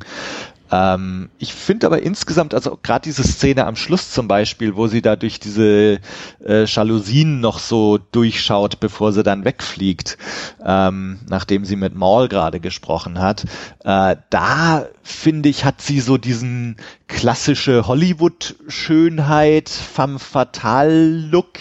[0.71, 5.01] Ähm, ich finde aber insgesamt, also gerade diese Szene am Schluss zum Beispiel, wo sie
[5.01, 5.99] da durch diese
[6.45, 10.17] äh, Jalousien noch so durchschaut, bevor sie dann wegfliegt,
[10.65, 13.43] ähm, nachdem sie mit Maul gerade gesprochen hat,
[13.83, 21.59] äh, da finde ich, hat sie so diesen klassische Hollywood-Schönheit, femme fatale-Look.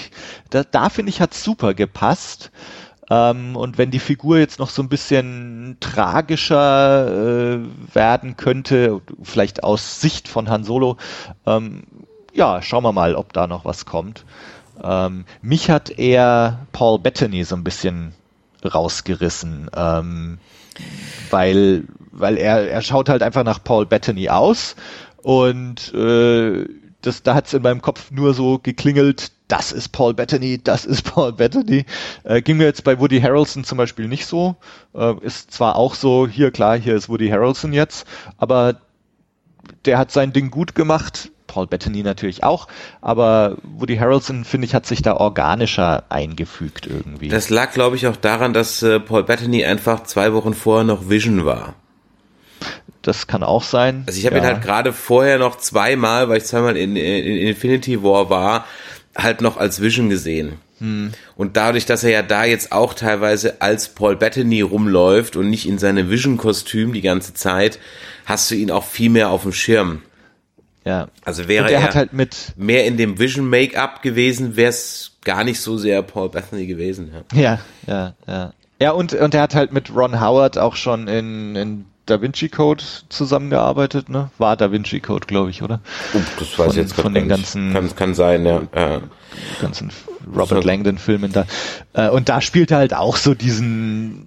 [0.51, 2.53] Da, da finde ich, hat super gepasst.
[3.11, 7.59] Ähm, und wenn die Figur jetzt noch so ein bisschen tragischer äh,
[7.93, 10.97] werden könnte, vielleicht aus Sicht von Han Solo,
[11.45, 11.83] ähm,
[12.33, 14.25] ja, schauen wir mal, ob da noch was kommt.
[14.83, 18.15] Ähm, mich hat eher Paul Bettany so ein bisschen
[18.65, 20.39] rausgerissen, ähm,
[21.31, 24.77] weil, weil er, er schaut halt einfach nach Paul Bettany aus
[25.23, 26.67] und äh,
[27.03, 30.85] das, da hat es in meinem Kopf nur so geklingelt, das ist Paul Bettany, das
[30.85, 31.85] ist Paul Bettany.
[32.25, 34.57] Äh, ging mir jetzt bei Woody Harrelson zum Beispiel nicht so.
[34.95, 38.07] Äh, ist zwar auch so, hier klar, hier ist Woody Harrelson jetzt,
[38.39, 38.81] aber
[39.85, 41.31] der hat sein Ding gut gemacht.
[41.47, 42.69] Paul Bettany natürlich auch,
[43.01, 47.29] aber Woody Harrelson, finde ich, hat sich da organischer eingefügt irgendwie.
[47.29, 51.09] Das lag, glaube ich, auch daran, dass äh, Paul Bettany einfach zwei Wochen vorher noch
[51.09, 51.75] Vision war.
[53.03, 54.05] Das kann auch sein.
[54.07, 54.43] Also ich habe ja.
[54.43, 58.67] ihn halt gerade vorher noch zweimal, weil ich zweimal in, in, in Infinity War war,
[59.17, 60.55] halt noch als Vision gesehen.
[60.79, 61.13] Hm.
[61.37, 65.67] Und dadurch, dass er ja da jetzt auch teilweise als Paul Bettany rumläuft und nicht
[65.67, 67.79] in seinem Vision-Kostüm die ganze Zeit,
[68.27, 70.03] hast du ihn auch viel mehr auf dem Schirm.
[70.85, 71.09] Ja.
[71.25, 72.11] Also wäre er, halt
[72.57, 77.13] mehr in dem Vision-Make-up gewesen, wäre es gar nicht so sehr Paul Bethany gewesen.
[77.33, 78.15] Ja, ja, ja.
[78.27, 82.21] Ja, ja und, und er hat halt mit Ron Howard auch schon in, in Da
[82.21, 84.31] Vinci Code zusammengearbeitet, ne?
[84.39, 85.81] War Da Vinci Code, glaube ich, oder?
[86.15, 88.63] Oh, das weiß von, ich jetzt von den ganzen kann, kann sein, ja.
[88.75, 89.01] ja.
[89.61, 89.93] ganzen
[90.27, 90.69] Robert so.
[90.69, 91.47] Langdon Filmen da.
[91.93, 94.27] Äh, und da spielt er halt auch so diesen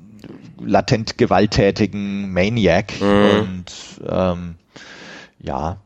[0.61, 3.39] latent gewalttätigen Maniac mhm.
[3.39, 3.65] und
[4.07, 4.55] ähm,
[5.39, 5.77] ja,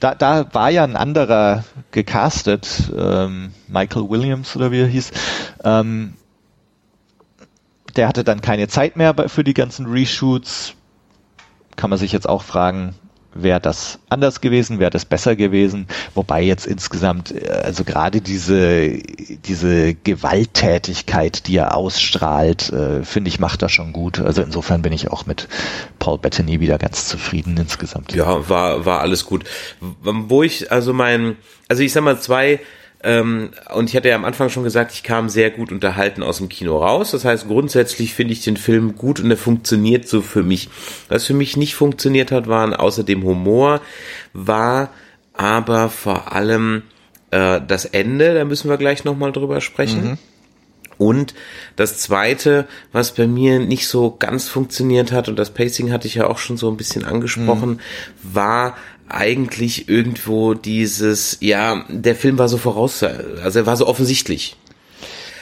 [0.00, 5.12] da, da war ja ein anderer gecastet, ähm, Michael Williams oder wie er hieß.
[5.62, 6.14] Ähm,
[7.94, 10.74] der hatte dann keine Zeit mehr für die ganzen Reshoots,
[11.76, 12.94] kann man sich jetzt auch fragen,
[13.34, 18.98] wäre das anders gewesen, wäre das besser gewesen, wobei jetzt insgesamt, äh, also gerade diese,
[18.98, 24.20] diese Gewalttätigkeit, die er ausstrahlt, äh, finde ich, macht das schon gut.
[24.20, 25.48] Also insofern bin ich auch mit
[25.98, 28.14] Paul Bettany wieder ganz zufrieden insgesamt.
[28.14, 29.44] Ja, war, war alles gut.
[29.80, 31.36] Wo ich, also mein,
[31.68, 32.60] also ich sag mal zwei,
[33.04, 36.38] ähm, und ich hatte ja am Anfang schon gesagt, ich kam sehr gut unterhalten aus
[36.38, 37.10] dem Kino raus.
[37.10, 40.68] Das heißt, grundsätzlich finde ich den Film gut und er funktioniert so für mich.
[41.08, 43.80] Was für mich nicht funktioniert hat, waren außer dem Humor,
[44.32, 44.90] war
[45.32, 46.82] aber vor allem
[47.32, 48.34] äh, das Ende.
[48.34, 50.10] Da müssen wir gleich nochmal drüber sprechen.
[50.10, 50.18] Mhm.
[50.98, 51.34] Und
[51.74, 56.14] das zweite, was bei mir nicht so ganz funktioniert hat, und das Pacing hatte ich
[56.14, 57.78] ja auch schon so ein bisschen angesprochen, mhm.
[58.22, 58.76] war
[59.08, 64.56] eigentlich irgendwo dieses, ja, der Film war so voraus, also er war so offensichtlich.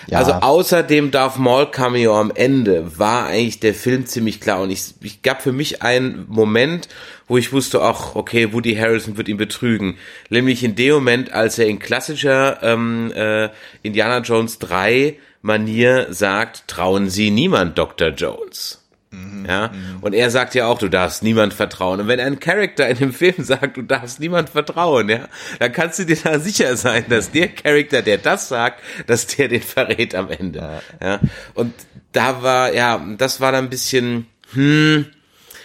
[0.06, 0.18] Ja.
[0.18, 4.70] Also außer dem Darth Maul Cameo am Ende war eigentlich der Film ziemlich klar und
[4.70, 6.88] ich, ich gab für mich einen Moment,
[7.28, 9.98] wo ich wusste, ach, okay, Woody Harrison wird ihn betrügen.
[10.28, 13.50] Nämlich in dem Moment, als er in klassischer ähm, äh,
[13.82, 18.08] Indiana Jones 3 Manier sagt, trauen Sie niemand Dr.
[18.08, 18.82] Jones.
[19.30, 19.98] Mhm, ja, mhm.
[20.00, 22.00] und er sagt ja auch, du darfst niemand vertrauen.
[22.00, 25.98] Und wenn ein Charakter in dem Film sagt, du darfst niemand vertrauen, ja, dann kannst
[25.98, 30.14] du dir da sicher sein, dass der Charakter, der das sagt, dass der den verrät
[30.14, 30.58] am Ende.
[31.00, 31.06] Ja.
[31.06, 31.20] ja.
[31.54, 31.74] Und
[32.12, 35.06] da war, ja, das war dann ein bisschen, hm,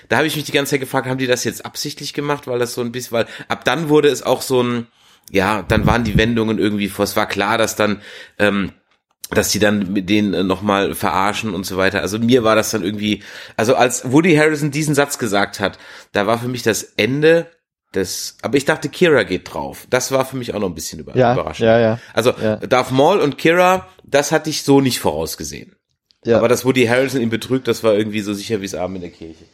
[0.09, 2.59] da habe ich mich die ganze Zeit gefragt, haben die das jetzt absichtlich gemacht, weil
[2.59, 4.87] das so ein bisschen, weil ab dann wurde es auch so ein,
[5.31, 7.03] ja, dann waren die Wendungen irgendwie vor.
[7.03, 8.01] Es war klar, dass dann
[8.37, 8.71] ähm,
[9.31, 12.01] dass die dann mit denen äh, nochmal verarschen und so weiter.
[12.01, 13.23] Also mir war das dann irgendwie,
[13.57, 15.79] also als Woody Harrison diesen Satz gesagt hat,
[16.11, 17.47] da war für mich das Ende
[17.93, 19.87] des, aber ich dachte, Kira geht drauf.
[19.89, 21.65] Das war für mich auch noch ein bisschen über, ja, überraschend.
[21.65, 21.99] Ja, ja.
[22.13, 22.57] Also ja.
[22.57, 25.75] Darth Maul und Kira, das hatte ich so nicht vorausgesehen.
[26.25, 26.37] Ja.
[26.37, 29.01] Aber dass Woody Harrison ihn betrügt, das war irgendwie so sicher wie es Abend in
[29.03, 29.45] der Kirche.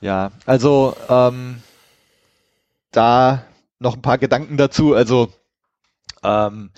[0.00, 1.62] Ja, also ähm,
[2.90, 3.44] da
[3.78, 4.94] noch ein paar Gedanken dazu.
[4.94, 5.32] Also
[6.22, 6.70] ähm,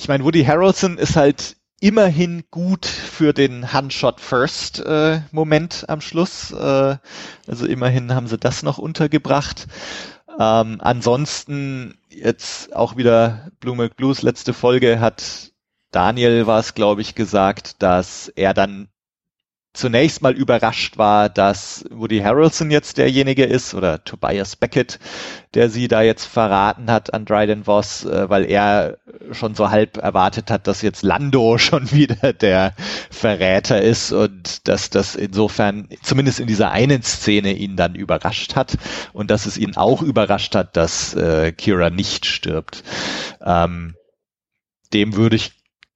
[0.00, 6.00] ich meine, Woody Harrelson ist halt immerhin gut für den Handshot First äh, Moment am
[6.00, 6.52] Schluss.
[6.52, 6.96] Äh,
[7.46, 9.66] also immerhin haben sie das noch untergebracht.
[10.38, 15.52] Ähm, ansonsten jetzt auch wieder Blue Milk Blues letzte Folge hat
[15.90, 18.88] Daniel war es, glaube ich, gesagt, dass er dann
[19.72, 24.98] zunächst mal überrascht war, dass Woody Harrelson jetzt derjenige ist oder Tobias Beckett,
[25.54, 28.98] der sie da jetzt verraten hat an Dryden Voss, äh, weil er
[29.30, 32.74] schon so halb erwartet hat, dass jetzt Lando schon wieder der
[33.10, 38.76] Verräter ist und dass das insofern zumindest in dieser einen Szene ihn dann überrascht hat
[39.12, 42.82] und dass es ihn auch überrascht hat, dass äh, Kira nicht stirbt.
[43.44, 43.94] Ähm,
[44.92, 45.52] dem würde ich,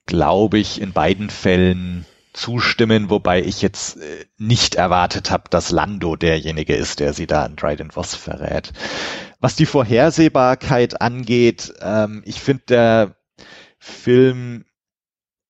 [0.07, 6.17] glaube ich, in beiden Fällen zustimmen, wobei ich jetzt äh, nicht erwartet habe, dass Lando
[6.17, 8.73] derjenige ist, der sie da an Dryden Voss verrät.
[9.41, 13.17] Was die Vorhersehbarkeit angeht, ähm, ich finde der
[13.79, 14.65] Film,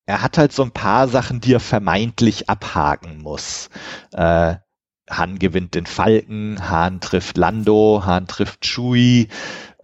[0.06, 3.70] er hat halt so ein paar Sachen, die er vermeintlich abhaken muss.
[4.12, 4.56] Äh,
[5.10, 9.28] Han gewinnt den Falken, Han trifft Lando, Han trifft Chewie,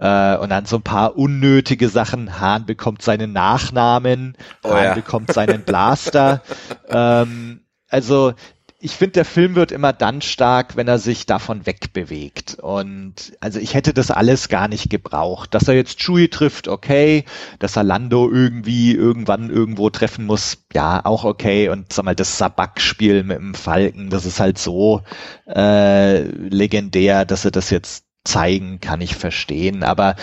[0.01, 2.41] äh, und dann so ein paar unnötige Sachen.
[2.41, 4.95] Hahn bekommt seinen Nachnamen, oh, Hahn ja.
[4.95, 6.43] bekommt seinen Blaster.
[6.89, 8.33] ähm, also
[8.83, 12.55] ich finde, der Film wird immer dann stark, wenn er sich davon wegbewegt.
[12.55, 15.53] Und also ich hätte das alles gar nicht gebraucht.
[15.53, 17.25] Dass er jetzt Chewie trifft, okay.
[17.59, 21.69] Dass er Lando irgendwie irgendwann irgendwo treffen muss, ja, auch okay.
[21.69, 25.03] Und sag mal, das Sabak-Spiel mit dem Falken, das ist halt so
[25.47, 30.17] äh, legendär, dass er das jetzt zeigen, kann ich verstehen, aber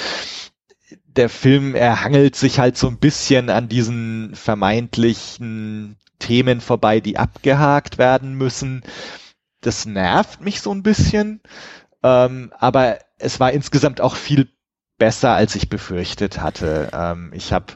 [1.06, 7.18] der Film, er hangelt sich halt so ein bisschen an diesen vermeintlichen Themen vorbei, die
[7.18, 8.84] abgehakt werden müssen.
[9.62, 11.42] Das nervt mich so ein bisschen,
[12.04, 14.50] ähm, aber es war insgesamt auch viel
[14.98, 16.90] besser, als ich befürchtet hatte.
[16.94, 17.74] Ähm, ich habe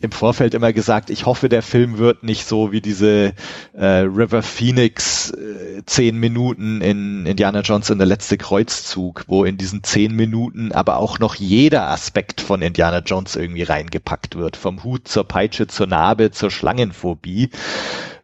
[0.00, 3.32] im Vorfeld immer gesagt, ich hoffe, der Film wird nicht so wie diese
[3.72, 9.56] äh, River Phoenix äh, zehn Minuten in Indiana Jones in der letzte Kreuzzug, wo in
[9.56, 14.56] diesen zehn Minuten aber auch noch jeder Aspekt von Indiana Jones irgendwie reingepackt wird.
[14.56, 17.50] Vom Hut zur Peitsche zur Narbe zur Schlangenphobie.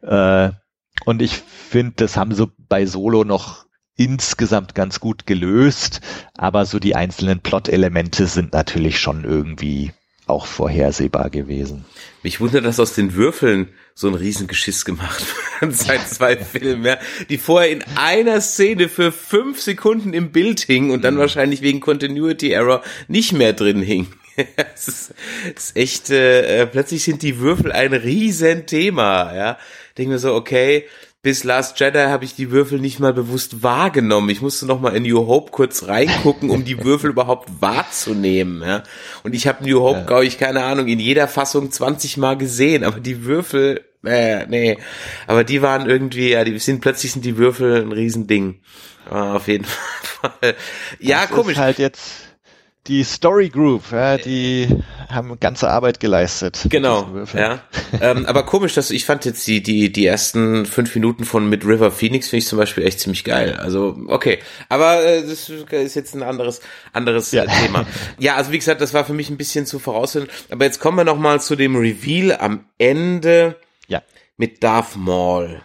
[0.03, 0.51] Äh,
[1.05, 6.01] und ich finde, das haben so bei Solo noch insgesamt ganz gut gelöst,
[6.37, 9.93] aber so die einzelnen Plot-Elemente sind natürlich schon irgendwie
[10.27, 11.85] auch vorhersehbar gewesen.
[12.23, 15.25] Mich wundert, dass aus den Würfeln so ein Riesengeschiss gemacht
[15.61, 20.61] wird seit zwei Filmen, ja, die vorher in einer Szene für fünf Sekunden im Bild
[20.61, 21.19] hingen und dann mhm.
[21.19, 24.07] wahrscheinlich wegen Continuity Error nicht mehr drin hing.
[24.75, 25.15] es, ist,
[25.55, 29.59] ist echt, äh, plötzlich sind die Würfel ein Riesenthema, ja.
[29.99, 30.87] Denke mir so, okay,
[31.23, 34.29] bis Last Jedi habe ich die Würfel nicht mal bewusst wahrgenommen.
[34.31, 38.61] Ich musste noch mal in New Hope kurz reingucken, um die Würfel überhaupt wahrzunehmen.
[38.61, 38.83] Ja?
[39.23, 40.05] Und ich habe New Hope, ja.
[40.05, 44.79] glaube ich, keine Ahnung, in jeder Fassung 20 Mal gesehen, aber die Würfel, äh, nee,
[45.29, 48.61] aber die waren irgendwie, ja, die sind plötzlich sind die Würfel ein Riesending.
[49.09, 49.65] Aber auf jeden
[50.03, 50.57] Fall.
[50.99, 51.53] Ja, das komisch.
[51.53, 52.32] Ist halt jetzt
[52.89, 54.67] die Story Group, ja, die
[55.09, 56.67] haben ganze Arbeit geleistet.
[56.69, 57.63] Genau, ja.
[58.01, 61.65] ähm, aber komisch, dass ich fand jetzt die die die ersten fünf Minuten von mit
[61.65, 63.55] River Phoenix finde ich zum Beispiel echt ziemlich geil.
[63.55, 66.61] Also okay, aber äh, das ist jetzt ein anderes
[66.93, 67.47] anderes ja.
[67.47, 67.87] Thema.
[68.19, 70.29] Ja, also wie gesagt, das war für mich ein bisschen zu voraussehen.
[70.51, 74.03] Aber jetzt kommen wir noch mal zu dem Reveal am Ende ja.
[74.37, 75.63] mit Darth Maul.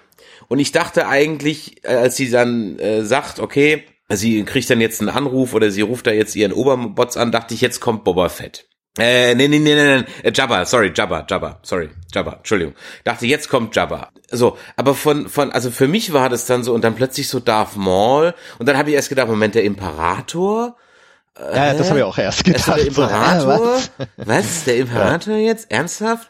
[0.49, 5.01] Und ich dachte eigentlich, äh, als sie dann äh, sagt, okay sie kriegt dann jetzt
[5.01, 8.29] einen Anruf oder sie ruft da jetzt ihren Oberbots an, dachte ich, jetzt kommt Boba
[8.29, 8.67] Fett.
[8.97, 12.73] Äh, nee, nee, nee, nee, nee, äh, Jabba, sorry, Jabba, Jabba, sorry, Jabba, Entschuldigung.
[13.03, 14.09] Dachte, jetzt kommt Jabba.
[14.31, 17.39] So, aber von, von, also für mich war das dann so und dann plötzlich so
[17.39, 20.77] Darth Maul und dann habe ich erst gedacht, Moment, der Imperator?
[21.37, 22.67] Ja, äh, das habe ich auch erst gedacht.
[22.67, 23.75] Der Imperator?
[23.77, 23.91] was?
[24.17, 24.63] was?
[24.63, 25.45] Der Imperator ja.
[25.45, 25.69] jetzt?
[25.69, 26.29] Ernsthaft?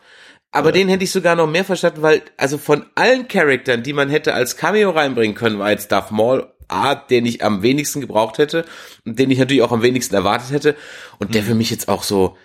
[0.51, 0.73] Aber ja.
[0.73, 4.33] den hätte ich sogar noch mehr verstanden, weil, also von allen Charaktern, die man hätte
[4.33, 8.65] als Cameo reinbringen können, war jetzt Darth Maul Art, den ich am wenigsten gebraucht hätte
[9.05, 10.75] und den ich natürlich auch am wenigsten erwartet hätte
[11.19, 11.47] und der mhm.
[11.47, 12.37] für mich jetzt auch so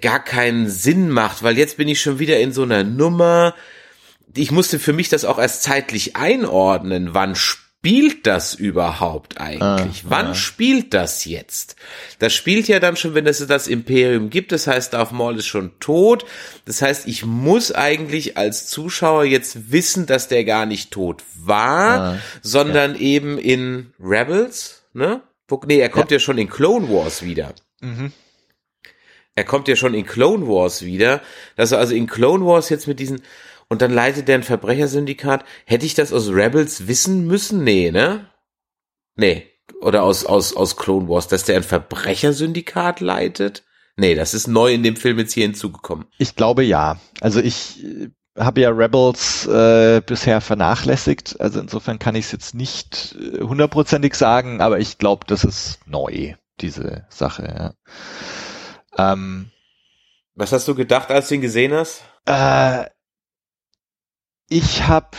[0.00, 3.54] gar keinen Sinn macht, weil jetzt bin ich schon wieder in so einer Nummer.
[4.34, 7.34] Ich musste für mich das auch erst zeitlich einordnen, wann
[7.80, 10.04] spielt das überhaupt eigentlich?
[10.04, 10.34] Ah, Wann ah.
[10.34, 11.76] spielt das jetzt?
[12.18, 14.52] Das spielt ja dann schon, wenn es das Imperium gibt.
[14.52, 16.24] Das heißt, Darth Maul ist schon tot.
[16.64, 22.00] Das heißt, ich muss eigentlich als Zuschauer jetzt wissen, dass der gar nicht tot war,
[22.00, 23.00] ah, sondern ja.
[23.00, 25.22] eben in Rebels, ne?
[25.64, 27.54] Nee, er kommt ja, ja schon in Clone Wars wieder.
[27.80, 28.12] Mhm.
[29.34, 31.22] Er kommt ja schon in Clone Wars wieder.
[31.56, 33.22] Dass er also in Clone Wars jetzt mit diesen,
[33.68, 35.44] und dann leitet der ein Verbrechersyndikat.
[35.66, 37.64] Hätte ich das aus Rebels wissen müssen?
[37.64, 38.30] Nee, ne?
[39.16, 39.46] Nee.
[39.80, 43.64] Oder aus, aus, aus Clone Wars, dass der ein Verbrechersyndikat leitet?
[43.96, 46.06] Nee, das ist neu in dem Film jetzt hier hinzugekommen.
[46.18, 46.98] Ich glaube ja.
[47.20, 51.40] Also ich äh, habe ja Rebels äh, bisher vernachlässigt.
[51.40, 55.80] Also insofern kann ich es jetzt nicht äh, hundertprozentig sagen, aber ich glaube, das ist
[55.86, 57.74] neu, diese Sache.
[58.96, 59.12] Ja.
[59.12, 59.50] Ähm,
[60.36, 62.02] Was hast du gedacht, als du ihn gesehen hast?
[62.24, 62.84] Äh,
[64.48, 65.16] ich habe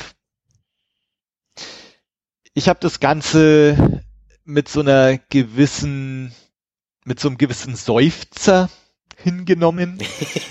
[2.54, 4.04] ich habe das Ganze
[4.44, 6.34] mit so einer gewissen,
[7.06, 8.70] mit so einem gewissen Seufzer
[9.16, 10.00] hingenommen,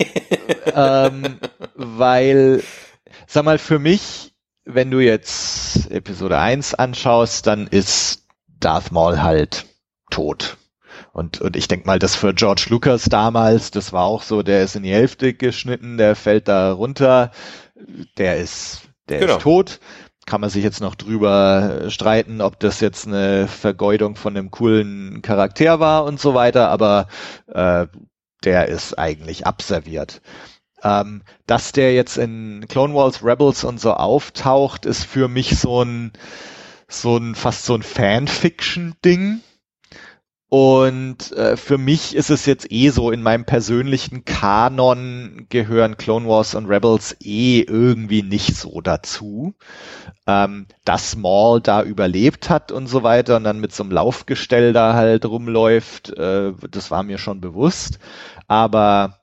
[0.73, 1.39] ähm,
[1.75, 2.63] weil,
[3.27, 9.65] sag mal, für mich, wenn du jetzt Episode 1 anschaust, dann ist Darth Maul halt
[10.09, 10.57] tot.
[11.11, 14.63] Und, und ich denke mal, das für George Lucas damals, das war auch so, der
[14.63, 17.31] ist in die Hälfte geschnitten, der fällt da runter,
[18.17, 19.37] der ist, der genau.
[19.37, 19.79] ist tot.
[20.25, 25.21] Kann man sich jetzt noch drüber streiten, ob das jetzt eine Vergeudung von einem coolen
[25.23, 27.07] Charakter war und so weiter, aber
[27.47, 27.87] äh,
[28.43, 30.21] der ist eigentlich abserviert.
[30.83, 35.83] Ähm, dass der jetzt in Clone Wars Rebels und so auftaucht, ist für mich so
[35.83, 36.13] ein,
[36.87, 39.41] so ein, fast so ein Fanfiction-Ding
[40.49, 46.27] und äh, für mich ist es jetzt eh so, in meinem persönlichen Kanon gehören Clone
[46.27, 49.53] Wars und Rebels eh irgendwie nicht so dazu.
[50.25, 54.73] Ähm, dass Maul da überlebt hat und so weiter und dann mit so einem Laufgestell
[54.73, 57.99] da halt rumläuft, äh, das war mir schon bewusst.
[58.47, 59.19] Aber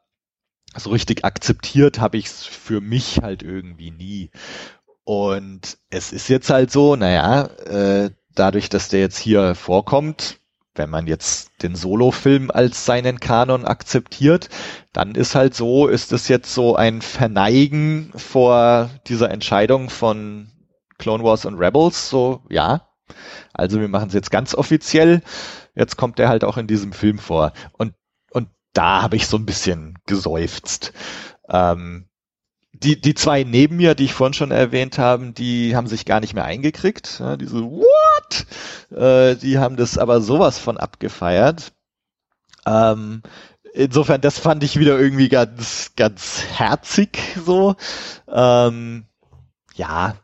[0.76, 4.30] so richtig akzeptiert habe ich es für mich halt irgendwie nie.
[5.02, 10.38] Und es ist jetzt halt so, naja, äh, dadurch, dass der jetzt hier vorkommt,
[10.76, 14.48] wenn man jetzt den Solo-Film als seinen Kanon akzeptiert,
[14.92, 20.50] dann ist halt so, ist es jetzt so ein Verneigen vor dieser Entscheidung von
[20.98, 22.88] Clone Wars und Rebels, so, ja.
[23.52, 25.22] Also wir machen es jetzt ganz offiziell.
[25.74, 27.52] Jetzt kommt er halt auch in diesem Film vor.
[27.72, 27.94] Und,
[28.30, 30.92] und da habe ich so ein bisschen geseufzt.
[31.48, 32.08] Ähm,
[32.82, 36.20] die, die zwei neben mir, die ich vorhin schon erwähnt habe, die haben sich gar
[36.20, 37.18] nicht mehr eingekriegt.
[37.20, 38.46] Ja, diese What?
[38.90, 41.72] Äh, die haben das aber sowas von abgefeiert.
[42.66, 43.22] Ähm,
[43.72, 47.76] insofern, das fand ich wieder irgendwie ganz, ganz herzig so.
[48.28, 49.04] Ähm,
[49.74, 50.16] ja.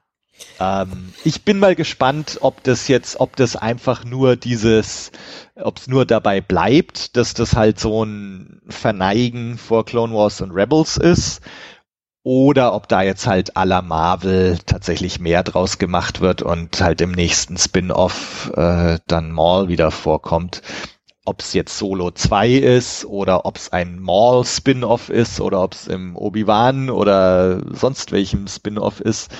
[0.58, 5.12] Ähm, ich bin mal gespannt, ob das jetzt, ob das einfach nur dieses,
[5.54, 10.50] ob es nur dabei bleibt, dass das halt so ein Verneigen vor Clone Wars und
[10.50, 11.40] Rebels ist
[12.24, 17.00] oder ob da jetzt halt à la Marvel tatsächlich mehr draus gemacht wird und halt
[17.00, 20.62] im nächsten Spin-off äh, dann Maul wieder vorkommt.
[21.24, 25.74] Ob es jetzt Solo 2 ist oder ob es ein Maul Spin-off ist oder ob
[25.74, 29.30] es im Obi-Wan oder sonst welchem Spin-off ist.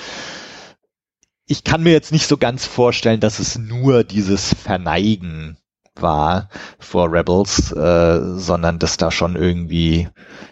[1.45, 5.57] Ich kann mir jetzt nicht so ganz vorstellen, dass es nur dieses Verneigen
[5.95, 10.09] war vor Rebels, äh, sondern dass da schon irgendwie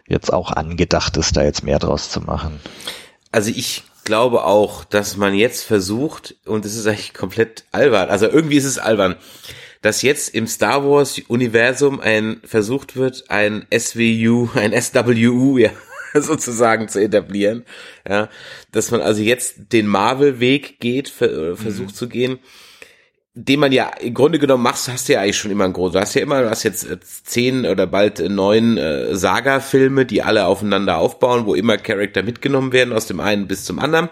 [0.07, 2.59] jetzt auch angedacht ist, da jetzt mehr draus zu machen.
[3.31, 8.27] Also ich glaube auch, dass man jetzt versucht, und es ist eigentlich komplett albern, also
[8.27, 9.15] irgendwie ist es albern,
[9.81, 15.71] dass jetzt im Star Wars Universum ein versucht wird, ein SWU, ein SWU, ja,
[16.13, 17.65] sozusagen zu etablieren,
[18.07, 18.29] ja,
[18.71, 21.93] dass man also jetzt den Marvel Weg geht, versucht mhm.
[21.93, 22.39] zu gehen
[23.33, 25.93] den man ja im Grunde genommen machst, hast du ja eigentlich schon immer ein groß.
[25.93, 30.21] Du hast ja immer, du hast jetzt äh, zehn oder bald neun äh, Saga-Filme, die
[30.21, 34.09] alle aufeinander aufbauen, wo immer Charakter mitgenommen werden, aus dem einen bis zum anderen.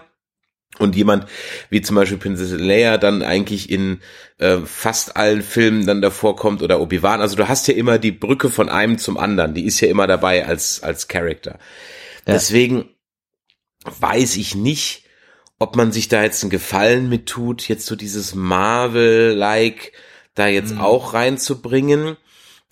[0.78, 1.26] Und jemand
[1.68, 4.00] wie zum Beispiel Prinzessin Leia dann eigentlich in
[4.38, 7.20] äh, fast allen Filmen dann davor kommt oder Obi-Wan.
[7.20, 9.52] Also du hast ja immer die Brücke von einem zum anderen.
[9.52, 11.58] Die ist ja immer dabei als, als Charakter.
[12.26, 12.34] Ja.
[12.34, 12.88] Deswegen
[13.84, 15.04] weiß ich nicht,
[15.60, 19.92] ob man sich da jetzt einen Gefallen mit tut, jetzt so dieses Marvel-like
[20.34, 20.80] da jetzt mhm.
[20.80, 22.16] auch reinzubringen.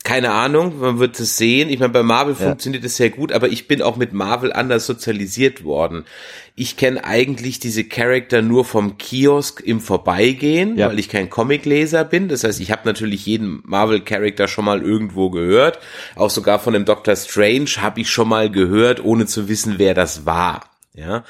[0.04, 1.68] Keine Ahnung, man wird es sehen.
[1.68, 2.46] Ich meine, bei Marvel ja.
[2.46, 6.06] funktioniert es sehr gut, aber ich bin auch mit Marvel anders sozialisiert worden.
[6.54, 10.88] Ich kenne eigentlich diese Charakter nur vom Kiosk im Vorbeigehen, ja.
[10.88, 12.28] weil ich kein Comicleser bin.
[12.28, 15.78] Das heißt, ich habe natürlich jeden Marvel-Charakter schon mal irgendwo gehört.
[16.14, 19.92] Auch sogar von dem Doctor Strange habe ich schon mal gehört, ohne zu wissen, wer
[19.92, 20.62] das war
[20.98, 21.24] ja,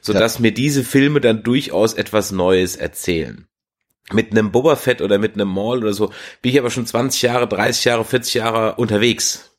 [0.00, 0.40] so dass ja.
[0.42, 3.46] mir diese Filme dann durchaus etwas Neues erzählen.
[4.12, 6.12] Mit einem Boba Fett oder mit einem Maul oder so
[6.42, 9.51] bin ich aber schon 20 Jahre, 30 Jahre, 40 Jahre unterwegs.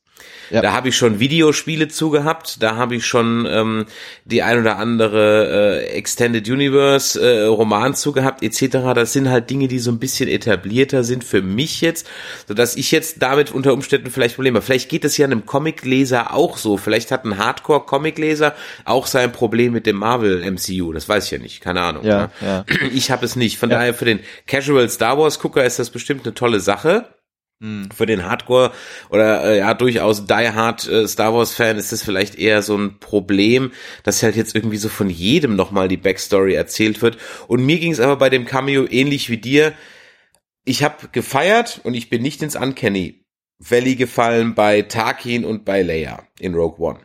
[0.53, 0.61] Ja.
[0.61, 3.85] Da habe ich schon Videospiele zugehabt, da habe ich schon ähm,
[4.23, 8.93] die ein oder andere äh, Extended Universe äh, Roman zugehabt etc.
[8.93, 12.07] Das sind halt Dinge, die so ein bisschen etablierter sind für mich jetzt,
[12.47, 14.61] so dass ich jetzt damit unter Umständen vielleicht Probleme.
[14.61, 16.77] Vielleicht geht es ja einem Comicleser auch so.
[16.77, 18.53] Vielleicht hat ein Hardcore Comicleser
[18.85, 20.93] auch sein Problem mit dem Marvel MCU.
[20.93, 22.05] Das weiß ich ja nicht, keine Ahnung.
[22.05, 22.63] Ja, ja.
[22.93, 23.57] Ich habe es nicht.
[23.57, 23.77] Von ja.
[23.77, 27.07] daher für den Casual Star Wars Gucker ist das bestimmt eine tolle Sache.
[27.63, 27.87] Hm.
[27.95, 28.73] Für den Hardcore
[29.09, 32.75] oder äh, ja durchaus Die Hard äh, Star Wars Fan ist das vielleicht eher so
[32.75, 33.71] ein Problem,
[34.03, 37.17] dass halt jetzt irgendwie so von jedem nochmal die Backstory erzählt wird.
[37.47, 39.71] Und mir ging es aber bei dem Cameo ähnlich wie dir.
[40.65, 43.23] Ich habe gefeiert und ich bin nicht ins Uncanny
[43.59, 46.99] Valley gefallen bei Tarkin und bei Leia in Rogue One.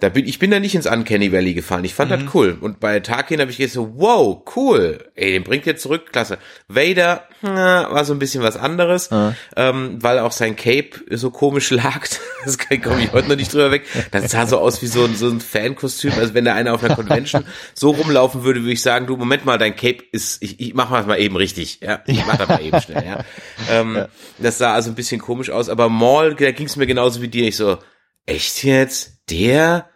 [0.00, 1.84] Da bin, ich bin da nicht ins Uncanny Valley gefallen.
[1.84, 2.24] Ich fand mhm.
[2.24, 2.58] das cool.
[2.60, 5.10] Und bei Tarkin habe ich gesagt so, wow, cool.
[5.14, 6.38] Ey, den bringt ihr zurück, klasse.
[6.68, 9.34] Vader na, war so ein bisschen was anderes, mhm.
[9.56, 12.06] ähm, weil auch sein Cape so komisch lag.
[12.44, 13.84] Das komme ich heute noch nicht drüber weg.
[14.10, 16.12] Das sah so aus wie so ein, so ein Fankostüm.
[16.18, 19.44] Also wenn da einer auf einer Convention so rumlaufen würde, würde ich sagen, du, Moment
[19.44, 21.80] mal, dein Cape ist, ich, ich mach mal eben richtig.
[21.80, 23.04] Ja, ich mach das mal eben schnell.
[23.06, 23.24] Ja.
[23.70, 24.08] Ähm, ja.
[24.38, 25.68] Das sah also ein bisschen komisch aus.
[25.68, 27.46] Aber Maul, da ging es mir genauso wie dir.
[27.46, 27.78] Ich so,
[28.26, 29.13] echt jetzt?
[29.30, 29.88] Der?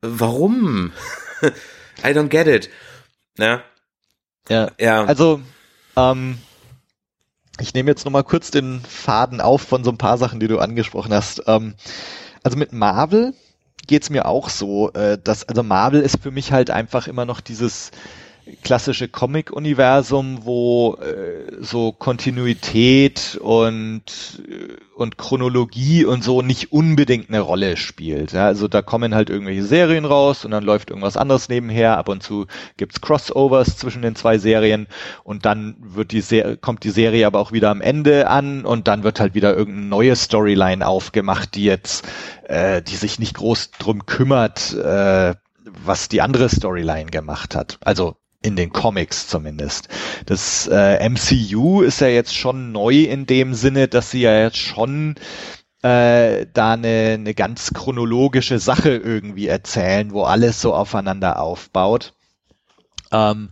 [0.00, 0.92] Warum?
[2.04, 2.70] I don't get it.
[3.36, 3.62] Ja.
[4.48, 4.70] Ja.
[4.78, 5.04] ja.
[5.04, 5.40] Also,
[5.96, 6.38] ähm,
[7.60, 10.58] ich nehme jetzt nochmal kurz den Faden auf von so ein paar Sachen, die du
[10.58, 11.42] angesprochen hast.
[11.46, 11.74] Ähm,
[12.42, 13.34] also mit Marvel
[13.86, 17.40] geht's mir auch so, äh, dass, also Marvel ist für mich halt einfach immer noch
[17.40, 17.90] dieses,
[18.62, 24.02] klassische Comic-Universum, wo äh, so Kontinuität und,
[24.48, 28.32] äh, und Chronologie und so nicht unbedingt eine Rolle spielt.
[28.32, 28.46] Ja?
[28.46, 31.98] Also da kommen halt irgendwelche Serien raus und dann läuft irgendwas anderes nebenher.
[31.98, 32.46] Ab und zu
[32.76, 34.86] gibt's Crossovers zwischen den zwei Serien
[35.24, 38.88] und dann wird die Serie, kommt die Serie aber auch wieder am Ende an und
[38.88, 42.06] dann wird halt wieder irgendeine neue Storyline aufgemacht, die jetzt,
[42.44, 45.34] äh, die sich nicht groß drum kümmert, äh,
[45.84, 47.78] was die andere Storyline gemacht hat.
[47.82, 49.88] Also in den Comics zumindest.
[50.26, 54.58] Das äh, MCU ist ja jetzt schon neu in dem Sinne, dass sie ja jetzt
[54.58, 55.16] schon
[55.82, 62.14] äh, da eine, eine ganz chronologische Sache irgendwie erzählen, wo alles so aufeinander aufbaut.
[63.10, 63.50] Ähm,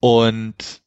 [0.00, 0.82] und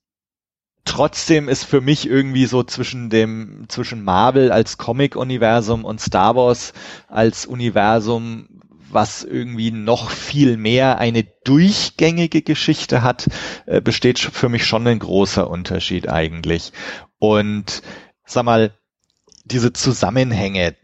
[0.86, 6.74] trotzdem ist für mich irgendwie so zwischen dem, zwischen Marvel als Comic-Universum und Star Wars
[7.08, 8.62] als Universum
[8.94, 13.28] was irgendwie noch viel mehr eine durchgängige Geschichte hat,
[13.66, 16.72] äh, besteht für mich schon ein großer Unterschied eigentlich.
[17.20, 17.82] Und
[18.26, 18.74] sag mal,
[19.44, 20.76] diese Zusammenhänge,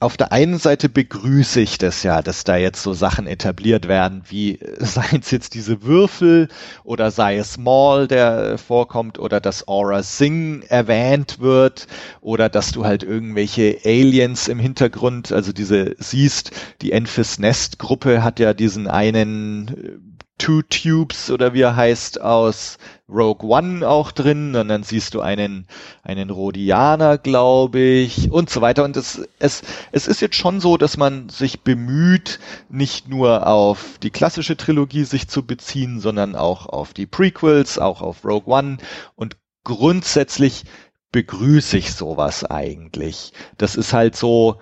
[0.00, 4.22] auf der einen Seite begrüße ich das ja, dass da jetzt so Sachen etabliert werden,
[4.26, 6.48] wie äh, seien es jetzt diese Würfel
[6.84, 11.86] oder sei es Maul, der vorkommt oder dass Aura Singh erwähnt wird
[12.22, 18.24] oder dass du halt irgendwelche Aliens im Hintergrund, also diese siehst, die Enfys Nest Gruppe
[18.24, 20.09] hat ja diesen einen äh,
[20.40, 22.78] Two Tubes oder wie er heißt aus
[23.10, 24.56] Rogue One auch drin.
[24.56, 25.66] Und dann siehst du einen
[26.02, 28.84] einen Rhodianer, glaube ich und so weiter.
[28.84, 29.62] Und es es
[29.92, 35.04] es ist jetzt schon so, dass man sich bemüht, nicht nur auf die klassische Trilogie
[35.04, 38.78] sich zu beziehen, sondern auch auf die Prequels, auch auf Rogue One.
[39.16, 40.64] Und grundsätzlich
[41.12, 43.34] begrüße ich sowas eigentlich.
[43.58, 44.58] Das ist halt so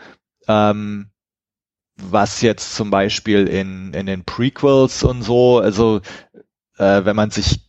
[0.48, 1.10] ähm,
[2.00, 6.00] was jetzt zum Beispiel in, in den Prequels und so, also
[6.78, 7.68] äh, wenn man sich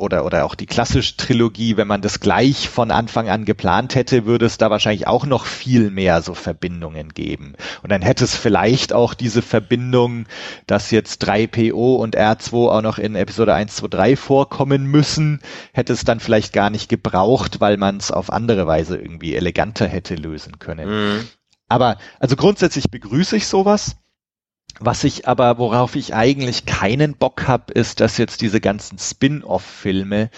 [0.00, 4.24] oder, oder auch die klassische Trilogie, wenn man das gleich von Anfang an geplant hätte,
[4.24, 7.54] würde es da wahrscheinlich auch noch viel mehr so Verbindungen geben.
[7.82, 10.24] Und dann hätte es vielleicht auch diese Verbindung,
[10.66, 15.40] dass jetzt 3PO und R2 auch noch in Episode 1, 2, 3 vorkommen müssen,
[15.72, 19.86] hätte es dann vielleicht gar nicht gebraucht, weil man es auf andere Weise irgendwie eleganter
[19.86, 20.88] hätte lösen können.
[20.88, 21.28] Mhm.
[21.70, 23.96] Aber also grundsätzlich begrüße ich sowas.
[24.78, 30.30] Was ich aber, worauf ich eigentlich keinen Bock habe, ist, dass jetzt diese ganzen Spin-off-Filme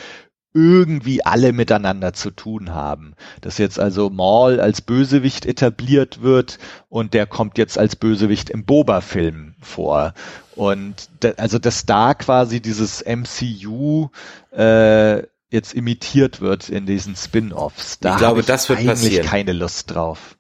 [0.55, 3.14] irgendwie alle miteinander zu tun haben.
[3.41, 6.59] Dass jetzt also Maul als Bösewicht etabliert wird
[6.89, 10.12] und der kommt jetzt als Bösewicht im Boba-Film vor.
[10.55, 14.09] Und de, also dass da quasi dieses MCU
[14.55, 17.99] äh, jetzt imitiert wird in diesen Spin-offs.
[18.01, 19.26] Da ich glaube, das wird eigentlich passieren.
[19.26, 20.37] keine Lust drauf.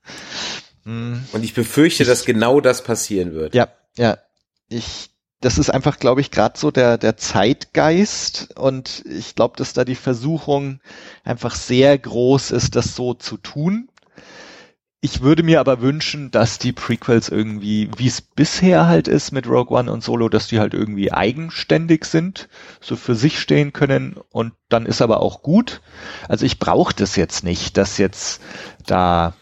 [0.84, 1.24] Hm.
[1.32, 3.54] Und ich befürchte, dass genau das passieren wird.
[3.54, 4.18] Ja, ja.
[4.68, 5.10] Ich,
[5.40, 9.84] das ist einfach, glaube ich, gerade so der, der Zeitgeist und ich glaube, dass da
[9.84, 10.80] die Versuchung
[11.24, 13.88] einfach sehr groß ist, das so zu tun.
[15.04, 19.48] Ich würde mir aber wünschen, dass die Prequels irgendwie, wie es bisher halt ist mit
[19.48, 22.48] Rogue One und Solo, dass die halt irgendwie eigenständig sind,
[22.80, 25.80] so für sich stehen können und dann ist aber auch gut.
[26.28, 28.40] Also ich brauche das jetzt nicht, dass jetzt
[28.86, 29.34] da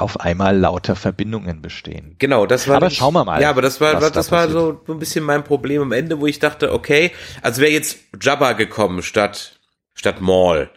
[0.00, 2.16] auf einmal lauter Verbindungen bestehen.
[2.18, 2.76] Genau, das war.
[2.76, 3.40] Aber das, schauen wir mal.
[3.40, 6.26] Ja, aber das war, das da war so ein bisschen mein Problem am Ende, wo
[6.26, 9.60] ich dachte, okay, also wäre jetzt Jabba gekommen statt
[9.94, 10.70] statt Maul,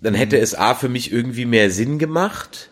[0.00, 0.42] dann hätte mhm.
[0.42, 2.70] es a für mich irgendwie mehr Sinn gemacht,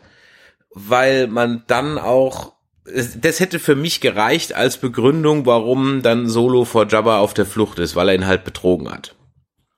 [0.74, 2.53] weil man dann auch
[2.84, 7.78] das hätte für mich gereicht als Begründung, warum dann Solo vor Jabba auf der Flucht
[7.78, 9.14] ist, weil er ihn halt betrogen hat.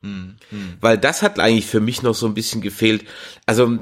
[0.03, 0.75] Hm, hm.
[0.81, 3.05] Weil das hat eigentlich für mich noch so ein bisschen gefehlt.
[3.47, 3.79] Also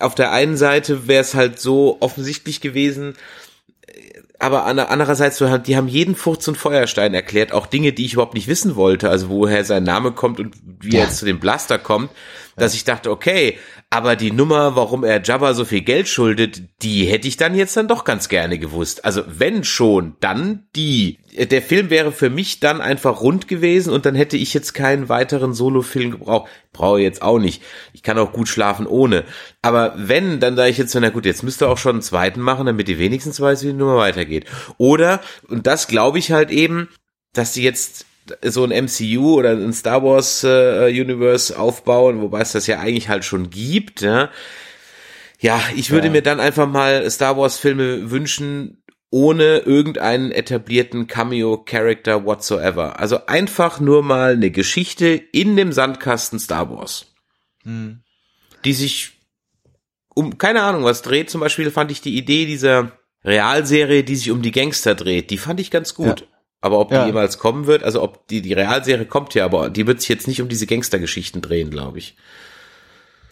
[0.00, 3.14] auf der einen Seite wäre es halt so offensichtlich gewesen,
[4.38, 8.34] aber andererseits, so, die haben jeden Furz und Feuerstein erklärt, auch Dinge, die ich überhaupt
[8.34, 11.78] nicht wissen wollte, also woher sein Name kommt und wie er jetzt zu dem Blaster
[11.78, 12.10] kommt,
[12.56, 13.58] dass ich dachte, okay,
[13.90, 17.76] aber die Nummer, warum er Jabba so viel Geld schuldet, die hätte ich dann jetzt
[17.76, 19.04] dann doch ganz gerne gewusst.
[19.04, 21.18] Also wenn schon, dann die.
[21.36, 25.08] Der Film wäre für mich dann einfach rund gewesen und dann hätte ich jetzt keinen
[25.08, 26.48] weiteren Solo-Film gebraucht.
[26.72, 27.62] Brauche jetzt auch nicht.
[27.92, 29.24] Ich kann auch gut schlafen ohne.
[29.62, 32.40] Aber wenn, dann sage ich jetzt so, na gut, jetzt müsste auch schon einen zweiten
[32.40, 34.46] machen, damit die wenigstens weiß, wie die Nummer weitergeht.
[34.78, 36.88] Oder, und das glaube ich halt eben,
[37.32, 38.06] dass die jetzt
[38.42, 43.08] so ein MCU oder ein Star Wars äh, Universe aufbauen, wobei es das ja eigentlich
[43.08, 44.00] halt schon gibt.
[44.00, 44.30] Ja,
[45.40, 46.12] ja ich würde ja.
[46.12, 52.98] mir dann einfach mal Star Wars Filme wünschen, ohne irgendeinen etablierten Cameo-Character whatsoever.
[52.98, 57.14] Also einfach nur mal eine Geschichte in dem Sandkasten Star Wars,
[57.62, 58.02] hm.
[58.64, 59.12] die sich
[60.14, 61.30] um keine Ahnung was dreht.
[61.30, 62.92] Zum Beispiel fand ich die Idee dieser
[63.24, 66.20] Realserie, die sich um die Gangster dreht, die fand ich ganz gut.
[66.20, 66.26] Ja.
[66.64, 67.02] Aber ob ja.
[67.02, 70.08] die jemals kommen wird, also ob die, die Realserie kommt ja, aber die wird sich
[70.08, 72.16] jetzt nicht um diese Gangstergeschichten drehen, glaube ich.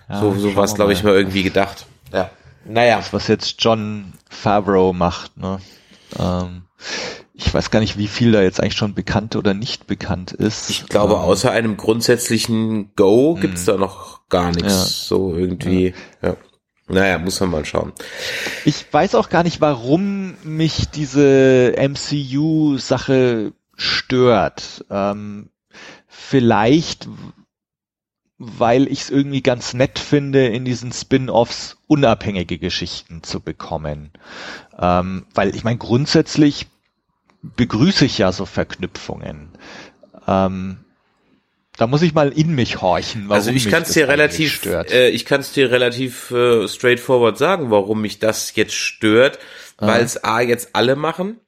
[0.07, 1.87] Ja, so so war es, glaube ich, mal irgendwie gedacht.
[2.13, 2.29] Ja.
[2.67, 2.99] Naja.
[2.99, 5.61] Das, was jetzt John Favreau macht, ne?
[6.19, 6.65] Ähm,
[7.33, 10.69] ich weiß gar nicht, wie viel da jetzt eigentlich schon bekannt oder nicht bekannt ist.
[10.69, 13.67] Ich glaube, ähm, außer einem grundsätzlichen Go gibt's hm.
[13.67, 14.75] da noch gar nichts.
[14.75, 14.85] Ja.
[14.85, 16.37] So irgendwie, ja.
[16.89, 17.93] Naja, muss man mal schauen.
[18.65, 24.85] Ich weiß auch gar nicht, warum mich diese MCU-Sache stört.
[24.91, 25.51] Ähm,
[26.09, 27.09] vielleicht,
[28.39, 34.11] weil ich es irgendwie ganz nett finde, in diesen Spin-offs unabhängige Geschichten zu bekommen.
[34.79, 36.67] Ähm, weil ich meine, grundsätzlich
[37.43, 39.51] begrüße ich ja so Verknüpfungen.
[40.27, 40.85] Ähm,
[41.77, 43.29] da muss ich mal in mich horchen.
[43.29, 47.39] Warum also ich kann es dir relativ, äh, ich kann es dir relativ äh, straightforward
[47.39, 49.39] sagen, warum mich das jetzt stört,
[49.79, 49.87] ah.
[49.87, 51.41] weil es a jetzt alle machen,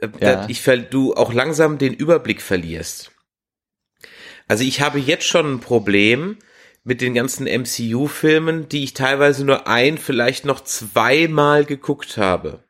[0.00, 0.46] äh, ja.
[0.48, 3.12] ich du auch langsam den Überblick verlierst.
[4.48, 6.38] Also ich habe jetzt schon ein Problem
[6.82, 12.64] mit den ganzen MCU-Filmen, die ich teilweise nur ein, vielleicht noch zweimal geguckt habe.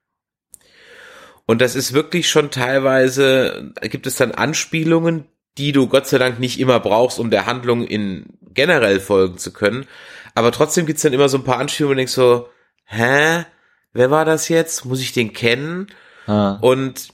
[1.46, 5.26] Und das ist wirklich schon teilweise, gibt es dann Anspielungen,
[5.58, 9.52] die du Gott sei Dank nicht immer brauchst, um der Handlung in generell folgen zu
[9.52, 9.86] können.
[10.34, 12.48] Aber trotzdem gibt's dann immer so ein paar Anspielungen, wo du denkst so,
[12.84, 13.44] hä?
[13.92, 14.84] Wer war das jetzt?
[14.84, 15.88] Muss ich den kennen?
[16.26, 16.58] Ah.
[16.60, 17.08] Und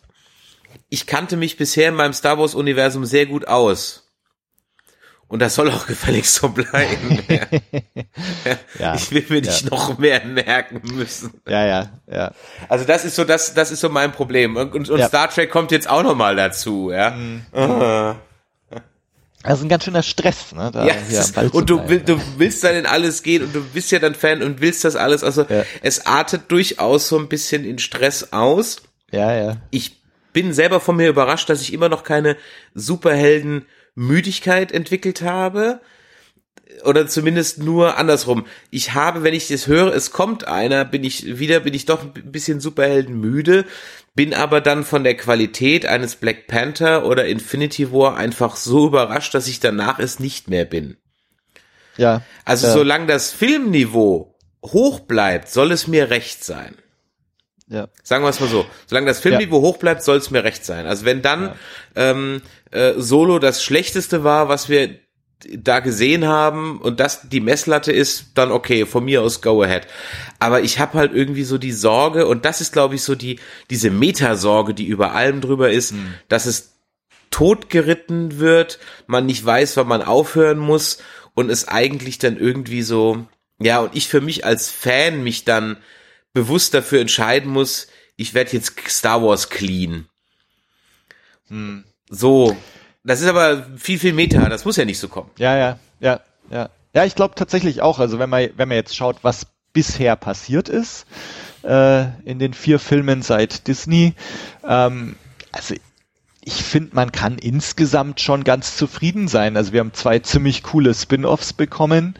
[0.89, 4.07] ich kannte mich bisher in meinem Star Wars Universum sehr gut aus.
[5.28, 7.22] Und das soll auch gefälligst so bleiben.
[8.78, 8.95] ja.
[8.95, 9.70] Ich will mir nicht ja.
[9.70, 11.41] noch mehr merken müssen.
[11.49, 12.32] Ja, ja, ja.
[12.68, 14.57] Also das ist so, das, das ist so mein Problem.
[14.57, 15.09] Und, und, ja.
[15.09, 17.11] Star Trek kommt jetzt auch noch mal dazu, ja.
[17.11, 17.47] Mhm.
[17.53, 18.14] Uh.
[19.47, 20.71] Also ein ganz schöner Stress, ne?
[20.73, 20.95] Da ja,
[21.53, 24.43] und du, will, du willst dann in alles gehen und du bist ja dann Fan
[24.43, 25.25] und willst das alles.
[25.25, 25.65] Also ja.
[25.83, 28.83] es artet durchaus so ein bisschen in Stress aus.
[29.11, 29.57] Ja, ja.
[29.71, 29.97] Ich
[30.33, 32.37] bin selber von mir überrascht, dass ich immer noch keine
[32.75, 35.81] Superhelden Müdigkeit entwickelt habe.
[36.87, 38.47] Oder zumindest nur andersrum.
[38.70, 42.03] Ich habe, wenn ich das höre, es kommt einer, bin ich wieder, bin ich doch
[42.03, 43.64] ein bisschen Superhelden müde,
[44.14, 49.34] bin aber dann von der Qualität eines Black Panther oder Infinity War einfach so überrascht,
[49.34, 50.97] dass ich danach es nicht mehr bin.
[51.97, 52.22] Ja.
[52.45, 52.72] Also ja.
[52.72, 54.34] solange das Filmniveau
[54.64, 56.76] hoch bleibt, soll es mir recht sein.
[57.68, 57.89] Ja.
[58.03, 58.64] Sagen wir es mal so.
[58.87, 59.62] Solange das Filmniveau ja.
[59.62, 60.87] hoch bleibt, soll es mir recht sein.
[60.87, 61.57] Also wenn dann ja.
[61.97, 64.99] ähm, äh, Solo das Schlechteste war, was wir
[65.45, 69.87] da gesehen haben und das die Messlatte ist, dann okay, von mir aus go ahead.
[70.39, 73.39] Aber ich habe halt irgendwie so die Sorge und das ist glaube ich so die
[73.70, 76.14] diese Metasorge, die über allem drüber ist, hm.
[76.28, 76.72] dass es
[77.30, 80.99] totgeritten wird, man nicht weiß, wann man aufhören muss
[81.34, 83.26] und es eigentlich dann irgendwie so
[83.59, 85.76] ja und ich für mich als Fan mich dann
[86.32, 90.09] bewusst dafür entscheiden muss, ich werde jetzt Star Wars clean.
[91.49, 91.84] Hm.
[92.09, 92.57] So.
[93.07, 94.49] Das ist aber viel, viel Meta.
[94.49, 95.31] Das muss ja nicht so kommen.
[95.39, 96.69] Ja, ja, ja, ja.
[96.93, 97.99] Ja, ich glaube tatsächlich auch.
[97.99, 101.07] Also wenn man, wenn man jetzt schaut, was bisher passiert ist
[101.63, 104.15] äh, in den vier Filmen seit Disney,
[104.67, 105.17] ähm,
[105.53, 105.75] also
[106.41, 109.57] ich finde, man kann insgesamt schon ganz zufrieden sein.
[109.57, 112.15] Also wir haben zwei ziemlich coole Spin-offs bekommen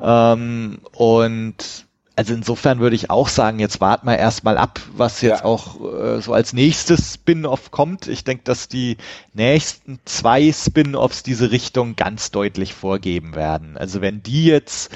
[0.00, 1.86] ähm, und
[2.18, 5.44] also insofern würde ich auch sagen, jetzt warten wir erstmal ab, was jetzt ja.
[5.44, 8.08] auch äh, so als nächstes Spin-off kommt.
[8.08, 8.96] Ich denke, dass die
[9.34, 13.76] nächsten zwei Spin-offs diese Richtung ganz deutlich vorgeben werden.
[13.76, 14.90] Also wenn die jetzt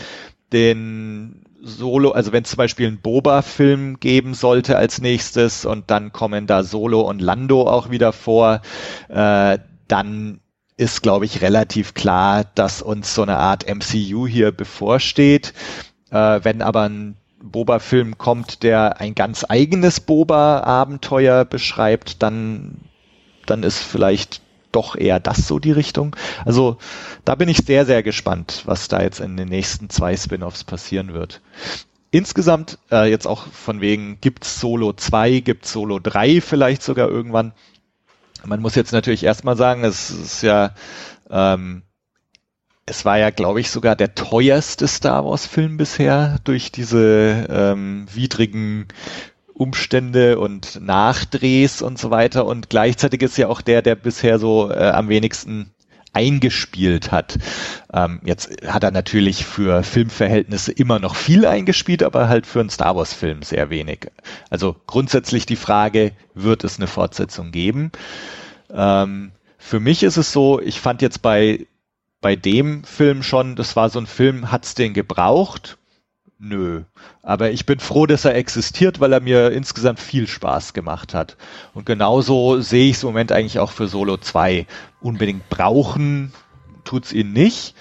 [0.52, 6.10] den Solo, also wenn es zum Beispiel einen Boba-Film geben sollte als nächstes und dann
[6.10, 8.62] kommen da Solo und Lando auch wieder vor,
[9.08, 10.40] äh, dann
[10.76, 15.54] ist, glaube ich, relativ klar, dass uns so eine Art MCU hier bevorsteht.
[16.12, 22.76] Äh, wenn aber ein Boba-Film kommt, der ein ganz eigenes Boba-Abenteuer beschreibt, dann,
[23.46, 26.14] dann ist vielleicht doch eher das so die Richtung.
[26.44, 26.78] Also
[27.24, 31.12] da bin ich sehr, sehr gespannt, was da jetzt in den nächsten zwei Spin-offs passieren
[31.12, 31.40] wird.
[32.10, 37.52] Insgesamt, äh, jetzt auch von wegen, gibt's Solo 2, gibt's Solo 3 vielleicht sogar irgendwann.
[38.44, 40.74] Man muss jetzt natürlich erstmal sagen, es ist ja,
[41.30, 41.82] ähm,
[42.86, 48.88] es war ja, glaube ich, sogar der teuerste Star Wars-Film bisher durch diese ähm, widrigen
[49.54, 52.44] Umstände und Nachdrehs und so weiter.
[52.44, 55.70] Und gleichzeitig ist ja auch der, der bisher so äh, am wenigsten
[56.12, 57.38] eingespielt hat.
[57.92, 62.70] Ähm, jetzt hat er natürlich für Filmverhältnisse immer noch viel eingespielt, aber halt für einen
[62.70, 64.08] Star Wars-Film sehr wenig.
[64.50, 67.92] Also grundsätzlich die Frage, wird es eine Fortsetzung geben?
[68.70, 71.66] Ähm, für mich ist es so, ich fand jetzt bei,
[72.22, 75.76] bei dem Film schon, das war so ein Film, hat's den gebraucht?
[76.38, 76.84] Nö.
[77.22, 81.36] Aber ich bin froh, dass er existiert, weil er mir insgesamt viel Spaß gemacht hat.
[81.74, 84.66] Und genauso sehe ich es im Moment eigentlich auch für Solo 2.
[85.00, 86.32] Unbedingt brauchen
[86.84, 87.74] tut's ihn nicht.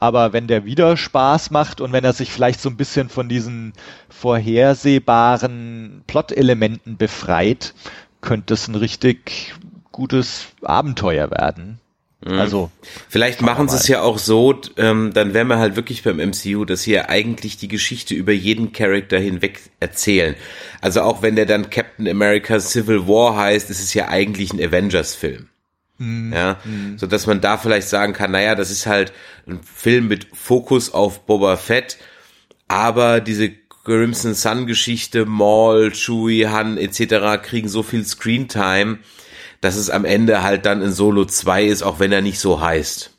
[0.00, 3.28] Aber wenn der wieder Spaß macht und wenn er sich vielleicht so ein bisschen von
[3.28, 3.72] diesen
[4.10, 7.74] vorhersehbaren Plot-Elementen befreit,
[8.20, 9.54] könnte es ein richtig
[9.92, 11.80] gutes Abenteuer werden.
[12.24, 12.38] Mhm.
[12.38, 12.70] Also
[13.08, 16.64] vielleicht machen sie es ja auch so, ähm, dann wären wir halt wirklich beim MCU,
[16.64, 20.34] dass sie ja eigentlich die Geschichte über jeden Charakter hinweg erzählen.
[20.80, 24.60] Also auch wenn der dann Captain America Civil War heißt, ist es ja eigentlich ein
[24.60, 25.48] Avengers-Film.
[25.98, 26.32] Mhm.
[26.32, 26.98] Ja, mhm.
[26.98, 29.12] so dass man da vielleicht sagen kann, naja, das ist halt
[29.46, 31.98] ein Film mit Fokus auf Boba Fett,
[32.68, 33.52] aber diese
[33.84, 37.42] Crimson Sun Geschichte, Maul, Chewie, Han etc.
[37.42, 38.98] kriegen so viel Screentime,
[39.64, 42.60] dass es am Ende halt dann in Solo 2 ist, auch wenn er nicht so
[42.60, 43.12] heißt.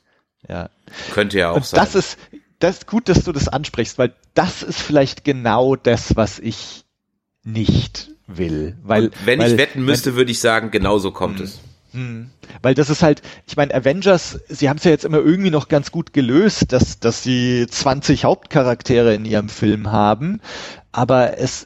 [0.48, 0.70] Ja.
[1.12, 1.80] Könnte ja auch Und sein.
[1.80, 2.18] Das ist,
[2.60, 6.86] das ist gut, dass du das ansprichst, weil das ist vielleicht genau das, was ich
[7.44, 8.78] nicht will.
[8.84, 11.46] Weil, Und wenn weil, ich wetten müsste, würde ich sagen, genau so kommt hm.
[11.46, 11.60] es.
[11.94, 12.30] Hm.
[12.62, 15.68] Weil das ist halt, ich meine, Avengers, sie haben es ja jetzt immer irgendwie noch
[15.68, 20.42] ganz gut gelöst, dass, dass sie 20 Hauptcharaktere in ihrem Film haben,
[20.92, 21.66] aber es,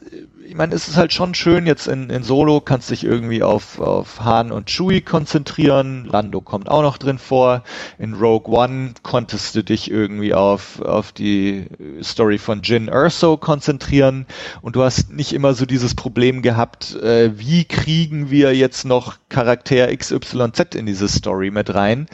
[0.50, 3.78] ich meine, es ist halt schon schön, jetzt in, in Solo kannst dich irgendwie auf,
[3.78, 6.06] auf Han und Chewie konzentrieren.
[6.06, 7.62] Lando kommt auch noch drin vor.
[7.98, 11.66] In Rogue One konntest du dich irgendwie auf, auf die
[12.02, 14.26] Story von Jin Erso konzentrieren.
[14.60, 19.18] Und du hast nicht immer so dieses Problem gehabt, äh, wie kriegen wir jetzt noch
[19.28, 22.08] Charakter XYZ in diese Story mit rein.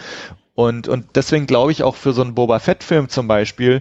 [0.54, 3.80] Und, und deswegen glaube ich auch für so einen Boba Fett-Film zum Beispiel,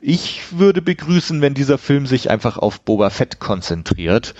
[0.00, 4.34] ich würde begrüßen, wenn dieser Film sich einfach auf Boba Fett konzentriert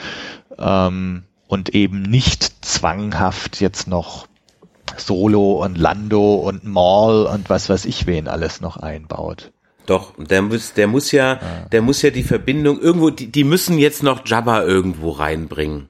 [0.59, 4.27] ähm, und eben nicht zwanghaft jetzt noch
[4.97, 9.53] Solo und Lando und Maul und was weiß ich wen alles noch einbaut.
[9.87, 11.41] Doch, der muss, der muss ja, ja.
[11.71, 15.89] der muss ja die Verbindung irgendwo, die, die müssen jetzt noch Jabba irgendwo reinbringen.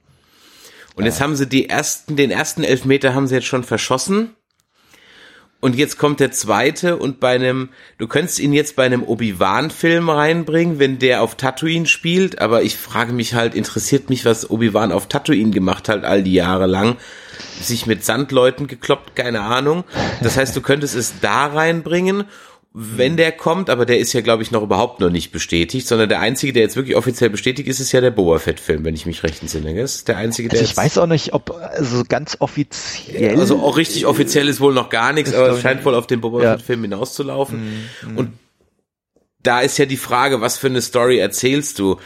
[0.94, 1.10] Und ja.
[1.10, 4.34] jetzt haben sie die ersten, den ersten Elfmeter haben sie jetzt schon verschossen.
[5.66, 10.08] Und jetzt kommt der zweite und bei einem, du könntest ihn jetzt bei einem Obi-Wan-Film
[10.08, 14.92] reinbringen, wenn der auf Tatooine spielt, aber ich frage mich halt, interessiert mich, was Obi-Wan
[14.92, 16.98] auf Tatooine gemacht hat all die Jahre lang.
[17.60, 19.82] Sich mit Sandleuten gekloppt, keine Ahnung.
[20.22, 22.26] Das heißt, du könntest es da reinbringen
[22.79, 26.11] wenn der kommt, aber der ist ja, glaube ich, noch überhaupt noch nicht bestätigt, sondern
[26.11, 29.07] der einzige, der jetzt wirklich offiziell bestätigt ist, ist ja der Boba Fett-Film, wenn ich
[29.07, 29.74] mich recht entsinne.
[29.74, 30.61] Das ist der einzige, der.
[30.61, 33.41] Also ich weiß auch nicht, ob also ganz offiziell.
[33.41, 36.20] Also auch richtig offiziell ist wohl noch gar nichts, aber es scheint wohl auf den
[36.20, 36.53] Boba ja.
[36.59, 37.81] Fett-Film hinauszulaufen.
[38.03, 38.18] Mhm.
[38.18, 38.33] Und
[39.43, 41.97] da ist ja die Frage, was für eine Story erzählst du?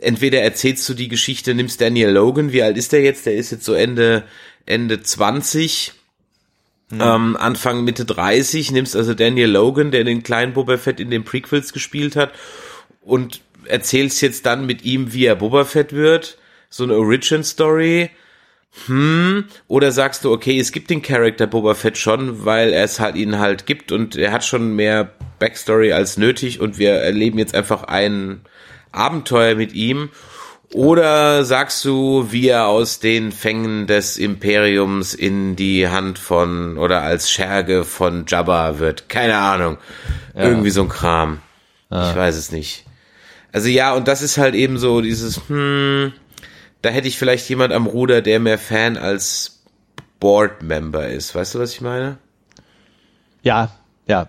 [0.00, 3.26] Entweder erzählst du die Geschichte, nimmst Daniel Logan, wie alt ist der jetzt?
[3.26, 4.24] Der ist jetzt so Ende,
[4.64, 5.92] Ende 20
[6.90, 7.00] Mhm.
[7.00, 11.24] Ähm, Anfang Mitte 30 nimmst also Daniel Logan, der den kleinen Boba Fett in den
[11.24, 12.32] Prequels gespielt hat
[13.00, 16.38] und erzählst jetzt dann mit ihm, wie er Boba Fett wird,
[16.70, 18.10] so eine Origin Story.
[18.86, 23.00] Hm, oder sagst du, okay, es gibt den Charakter Boba Fett schon, weil er es
[23.00, 27.38] halt ihn halt gibt und er hat schon mehr Backstory als nötig und wir erleben
[27.38, 28.42] jetzt einfach ein
[28.92, 30.10] Abenteuer mit ihm
[30.72, 37.02] oder sagst du, wie er aus den Fängen des Imperiums in die Hand von oder
[37.02, 39.08] als Scherge von Jabba wird?
[39.08, 39.78] Keine Ahnung.
[40.34, 40.44] Ja.
[40.44, 41.40] Irgendwie so ein Kram.
[41.90, 42.10] Ja.
[42.10, 42.84] Ich weiß es nicht.
[43.52, 46.12] Also ja, und das ist halt eben so dieses, hm,
[46.82, 49.62] da hätte ich vielleicht jemand am Ruder, der mehr Fan als
[50.20, 51.34] Board-Member ist.
[51.34, 52.18] Weißt du, was ich meine?
[53.42, 53.70] Ja,
[54.06, 54.28] ja,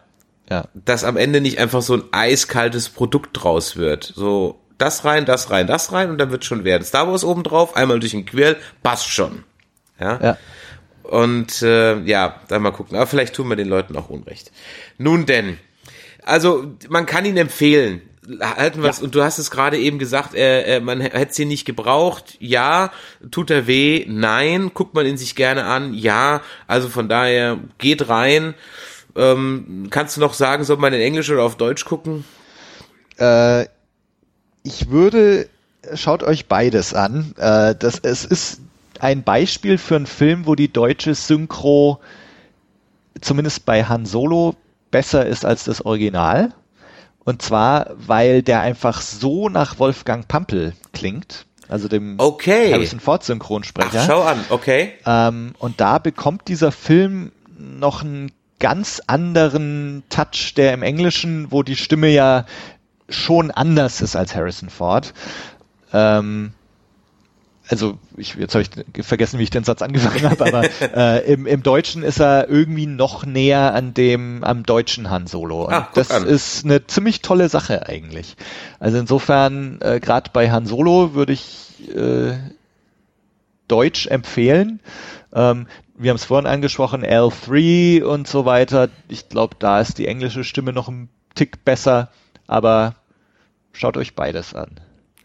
[0.49, 0.65] ja.
[0.73, 4.13] Dass am Ende nicht einfach so ein eiskaltes Produkt draus wird.
[4.15, 6.83] So, das rein, das rein, das rein und dann wird schon werden.
[6.83, 9.43] Star Wars oben drauf, einmal durch den Quirl, passt schon.
[9.99, 10.19] Ja.
[10.21, 10.37] ja.
[11.03, 12.97] Und äh, ja, dann mal gucken.
[12.97, 14.51] Aber vielleicht tun wir den Leuten auch Unrecht.
[14.97, 15.57] Nun denn,
[16.23, 18.01] also man kann ihn empfehlen.
[18.41, 18.97] halten wir ja.
[19.01, 22.35] und du hast es gerade eben gesagt, äh, äh, man hätte sie nicht gebraucht.
[22.39, 22.91] Ja,
[23.31, 24.05] tut er weh?
[24.07, 24.71] Nein.
[24.73, 25.93] Guckt man ihn sich gerne an?
[25.93, 26.41] Ja.
[26.67, 28.53] Also von daher, geht rein.
[29.15, 32.25] Ähm, kannst du noch sagen, soll man in Englisch oder auf Deutsch gucken?
[33.17, 33.65] Äh,
[34.67, 35.47] ich würde,
[35.93, 37.33] schaut euch beides an.
[37.37, 38.59] Äh, das, es ist
[38.99, 41.99] ein Beispiel für einen Film, wo die deutsche Synchro
[43.21, 44.55] zumindest bei Han Solo
[44.91, 46.53] besser ist als das Original.
[47.23, 52.73] Und zwar, weil der einfach so nach Wolfgang Pampel klingt, also dem okay.
[52.73, 54.01] Harrison Ford Synchronsprecher.
[54.01, 54.93] Ach, schau an, okay.
[55.05, 61.63] Ähm, und da bekommt dieser Film noch einen ganz anderen Touch, der im Englischen, wo
[61.63, 62.45] die Stimme ja
[63.09, 65.13] schon anders ist als Harrison Ford.
[65.93, 66.53] Ähm,
[67.69, 70.63] also ich, jetzt habe ich vergessen, wie ich den Satz angefangen habe, aber
[70.95, 75.65] äh, im, im Deutschen ist er irgendwie noch näher an dem am deutschen Han Solo.
[75.65, 76.25] Und ah, das an.
[76.25, 78.37] ist eine ziemlich tolle Sache eigentlich.
[78.79, 82.33] Also insofern äh, gerade bei Han Solo würde ich äh,
[83.67, 84.79] Deutsch empfehlen.
[85.33, 88.89] Ähm, wir haben es vorhin angesprochen, L3 und so weiter.
[89.09, 92.09] Ich glaube, da ist die englische Stimme noch ein Tick besser,
[92.47, 92.95] aber
[93.73, 94.79] schaut euch beides an.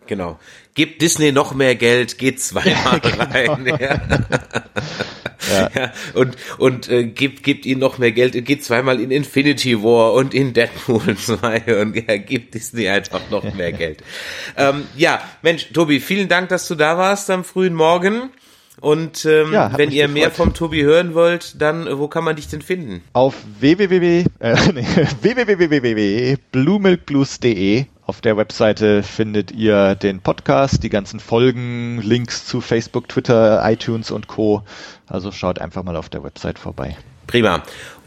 [0.07, 0.39] Genau.
[0.75, 3.65] Gebt Disney noch mehr Geld, geht zweimal ja, rein.
[3.65, 3.77] Genau.
[3.79, 4.01] Ja.
[5.51, 5.71] ja.
[5.75, 5.93] ja.
[6.15, 10.35] Und, und äh, gibt, gibt ihnen noch mehr Geld, geht zweimal in Infinity War und
[10.35, 14.03] in Deadpool 2 und ja, gibt Disney einfach noch mehr Geld.
[14.57, 18.31] Ähm, ja, Mensch, Tobi, vielen Dank, dass du da warst am frühen Morgen.
[18.81, 20.15] Und ähm, ja, wenn ihr gefreut.
[20.15, 23.03] mehr vom Tobi hören wollt, dann äh, wo kann man dich denn finden?
[23.13, 24.87] Auf www, äh, nee,
[25.21, 33.63] www.bluemilkblues.de auf der Webseite findet ihr den Podcast, die ganzen Folgen, Links zu Facebook, Twitter,
[33.65, 34.65] iTunes und Co.
[35.07, 36.97] Also schaut einfach mal auf der Website vorbei.
[37.29, 37.63] Prima.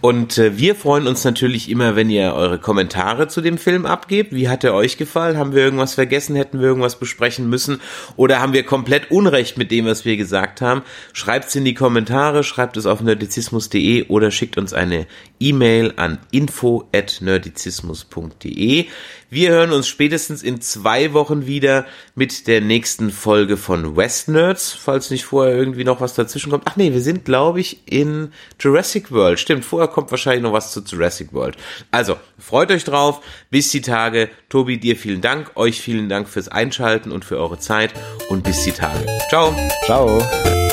[0.06, 4.36] Und äh, wir freuen uns natürlich immer, wenn ihr eure Kommentare zu dem Film abgebt.
[4.36, 5.36] Wie hat er euch gefallen?
[5.36, 6.36] Haben wir irgendwas vergessen?
[6.36, 7.82] Hätten wir irgendwas besprechen müssen?
[8.16, 10.84] Oder haben wir komplett Unrecht mit dem, was wir gesagt haben?
[11.12, 15.08] Schreibt es in die Kommentare, schreibt es auf nerdizismus.de oder schickt uns eine
[15.40, 18.86] E-Mail an info@nerdizismus.de.
[19.32, 24.72] Wir hören uns spätestens in zwei Wochen wieder mit der nächsten Folge von West Nerds,
[24.72, 26.66] falls nicht vorher irgendwie noch was dazwischen kommt.
[26.68, 29.40] Ach nee, wir sind, glaube ich, in Jurassic World.
[29.40, 31.56] Stimmt, vorher kommt wahrscheinlich noch was zu Jurassic World.
[31.90, 33.22] Also, freut euch drauf.
[33.50, 34.30] Bis die Tage.
[34.50, 35.52] Tobi, dir vielen Dank.
[35.56, 37.94] Euch vielen Dank fürs Einschalten und für eure Zeit.
[38.28, 39.06] Und bis die Tage.
[39.30, 39.56] Ciao.
[39.86, 40.65] Ciao.